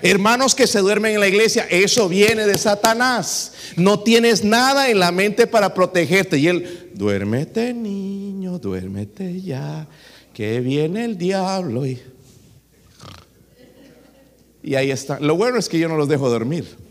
Hermanos 0.00 0.54
que 0.54 0.68
se 0.68 0.78
duermen 0.78 1.14
en 1.14 1.20
la 1.20 1.26
iglesia, 1.26 1.66
eso 1.68 2.08
viene 2.08 2.46
de 2.46 2.56
Satanás. 2.56 3.52
No 3.76 4.00
tienes 4.00 4.44
nada 4.44 4.90
en 4.90 5.00
la 5.00 5.10
mente 5.10 5.48
para 5.48 5.74
protegerte. 5.74 6.38
Y 6.38 6.46
él, 6.46 6.90
duérmete 6.94 7.74
niño, 7.74 8.60
duérmete 8.60 9.40
ya, 9.40 9.88
que 10.32 10.60
viene 10.60 11.04
el 11.04 11.18
diablo. 11.18 11.84
Y, 11.84 12.00
y 14.62 14.74
ahí 14.74 14.90
está. 14.90 15.20
Lo 15.20 15.36
bueno 15.36 15.58
es 15.58 15.68
que 15.68 15.78
yo 15.78 15.88
no 15.88 15.96
los 15.96 16.08
dejo 16.08 16.28
dormir. 16.28 16.88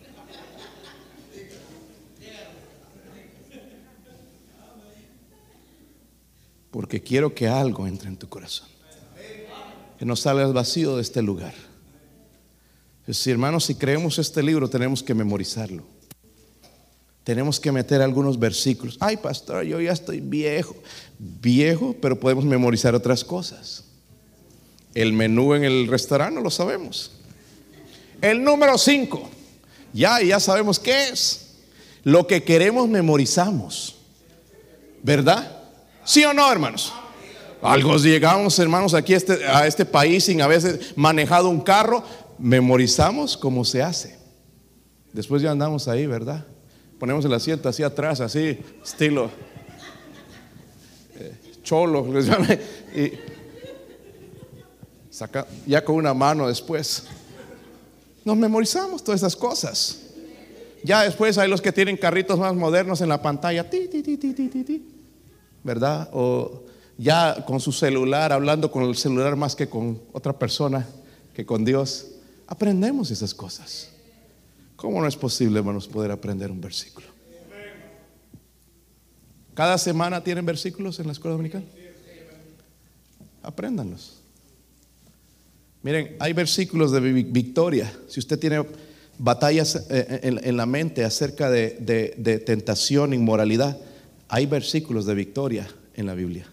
porque 6.78 7.02
quiero 7.02 7.34
que 7.34 7.48
algo 7.48 7.88
entre 7.88 8.08
en 8.08 8.18
tu 8.18 8.30
corazón. 8.30 8.68
Que 9.98 10.06
no 10.06 10.16
salgas 10.16 10.54
vacío 10.54 10.96
de 10.96 11.02
este 11.02 11.24
lugar. 11.24 11.56
Si 13.08 13.32
hermanos, 13.32 13.66
si 13.66 13.74
creemos 13.74 14.20
este 14.20 14.44
libro, 14.44 14.70
tenemos 14.70 15.02
que 15.02 15.16
memorizarlo. 15.16 15.84
Tenemos 17.24 17.60
que 17.60 17.72
meter 17.72 18.04
algunos 18.04 18.38
versículos. 18.38 18.96
Ay, 19.00 19.18
pastor, 19.18 19.64
yo 19.64 19.82
ya 19.82 19.92
estoy 19.92 20.20
viejo. 20.20 20.76
Viejo, 21.18 21.96
pero 22.00 22.20
podemos 22.20 22.46
memorizar 22.46 22.94
otras 22.94 23.24
cosas. 23.24 23.86
El 24.94 25.14
menú 25.14 25.56
en 25.56 25.64
el 25.64 25.88
restaurante 25.88 26.36
no 26.36 26.42
lo 26.42 26.52
sabemos. 26.52 27.17
El 28.22 28.44
número 28.44 28.78
5. 28.78 29.30
Ya, 29.94 30.22
ya 30.22 30.40
sabemos 30.40 30.80
qué 30.80 31.10
es. 31.10 31.56
Lo 32.04 32.28
que 32.28 32.44
queremos 32.44 32.88
memorizamos. 32.88 33.96
¿Verdad? 35.04 35.62
¿Sí 36.04 36.24
o 36.24 36.34
no, 36.34 36.52
hermanos? 36.52 36.94
Algo 37.62 37.98
llegamos, 37.98 38.58
hermanos, 38.60 38.94
aquí 38.94 39.14
a 39.14 39.18
este, 39.18 39.46
a 39.46 39.66
este 39.66 39.86
país 39.86 40.26
sin 40.26 40.42
haber 40.42 40.80
manejado 40.96 41.50
un 41.50 41.62
carro, 41.62 42.04
memorizamos 42.38 43.36
cómo 43.36 43.66
se 43.66 43.82
hace. 43.82 44.18
Después 45.12 45.42
ya 45.42 45.52
andamos 45.52 45.88
ahí, 45.88 46.06
¿verdad? 46.06 46.46
Ponemos 47.00 47.26
el 47.26 47.34
asiento 47.34 47.68
así 47.68 47.84
atrás, 47.84 48.22
así, 48.22 48.60
estilo 48.84 49.32
eh, 51.20 51.34
cholo, 51.64 52.06
y 52.96 53.14
saca, 55.10 55.48
ya 55.66 55.84
con 55.84 55.96
una 55.96 56.14
mano 56.14 56.48
después. 56.48 57.08
Nos 58.28 58.36
memorizamos 58.36 59.02
todas 59.06 59.22
esas 59.22 59.38
cosas. 59.38 60.02
Ya 60.84 61.04
después 61.04 61.38
hay 61.38 61.50
los 61.50 61.62
que 61.62 61.72
tienen 61.72 61.96
carritos 61.96 62.38
más 62.38 62.54
modernos 62.54 63.00
en 63.00 63.08
la 63.08 63.22
pantalla. 63.22 63.70
Ti, 63.70 63.88
ti, 63.88 64.04
ti, 64.04 64.18
ti, 64.18 64.34
ti, 64.34 64.50
ti. 64.50 64.86
¿verdad? 65.64 66.10
O 66.12 66.66
ya 66.98 67.46
con 67.46 67.62
su 67.62 67.72
celular, 67.72 68.34
hablando 68.34 68.70
con 68.70 68.84
el 68.84 68.98
celular 68.98 69.38
más 69.38 69.56
que 69.56 69.70
con 69.70 70.02
otra 70.12 70.38
persona, 70.38 70.86
que 71.34 71.46
con 71.46 71.64
Dios. 71.64 72.08
Aprendemos 72.48 73.12
esas 73.12 73.34
cosas. 73.34 73.92
¿Cómo 74.76 75.00
no 75.00 75.08
es 75.08 75.16
posible, 75.16 75.60
hermanos, 75.60 75.88
poder 75.88 76.12
aprender 76.12 76.52
un 76.52 76.60
versículo? 76.60 77.08
¿Cada 79.54 79.78
semana 79.78 80.22
tienen 80.22 80.46
versículos 80.46 81.00
en 81.00 81.06
la 81.06 81.14
escuela 81.14 81.32
dominical? 81.32 81.64
Apréndanlos. 83.42 84.17
Miren, 85.84 86.16
hay 86.20 86.34
versículos 86.34 86.92
de 86.92 87.00
victoria. 87.00 87.92
Si 88.08 88.20
usted 88.20 88.40
tiene 88.40 88.66
batallas 89.18 89.76
eh, 89.76 90.20
eh, 90.24 90.40
en 90.44 90.58
la 90.58 90.66
mente 90.66 91.04
acerca 91.04 91.50
de, 91.50 92.44
tentación, 92.46 93.14
inmoralidad, 93.14 93.78
hay 94.28 94.46
versículos 94.46 95.06
de 95.06 95.16
victoria 95.16 95.68
en 95.96 96.06
la 96.06 96.14
Biblia. 96.14 96.48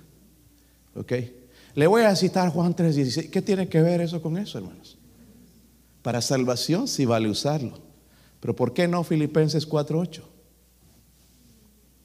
¿Ok? 0.94 1.12
Le 1.74 1.86
voy 1.86 2.02
a 2.02 2.14
citar 2.14 2.50
Juan 2.50 2.74
3:16. 2.74 3.30
¿Qué 3.30 3.42
tiene 3.42 3.68
que 3.68 3.82
ver 3.82 4.00
eso 4.00 4.22
con 4.22 4.36
eso, 4.36 4.58
hermanos? 4.58 4.96
Para 6.02 6.20
salvación 6.20 6.86
sí 6.86 7.04
vale 7.04 7.28
usarlo. 7.28 7.78
Pero 8.40 8.54
¿por 8.54 8.72
qué 8.72 8.86
no 8.86 9.02
Filipenses 9.02 9.68
4:8? 9.68 10.22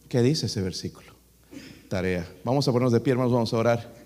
¿Qué 0.08 0.22
dice 0.24 0.48
ese 0.48 0.62
versículo? 0.62 1.14
Tarea. 1.88 2.28
Vamos 2.44 2.68
a 2.68 2.72
ponernos 2.72 2.94
de 2.94 3.00
pie, 3.00 3.12
hermanos, 3.12 3.32
vamos 3.32 3.54
a 3.54 3.58
orar. 3.58 3.99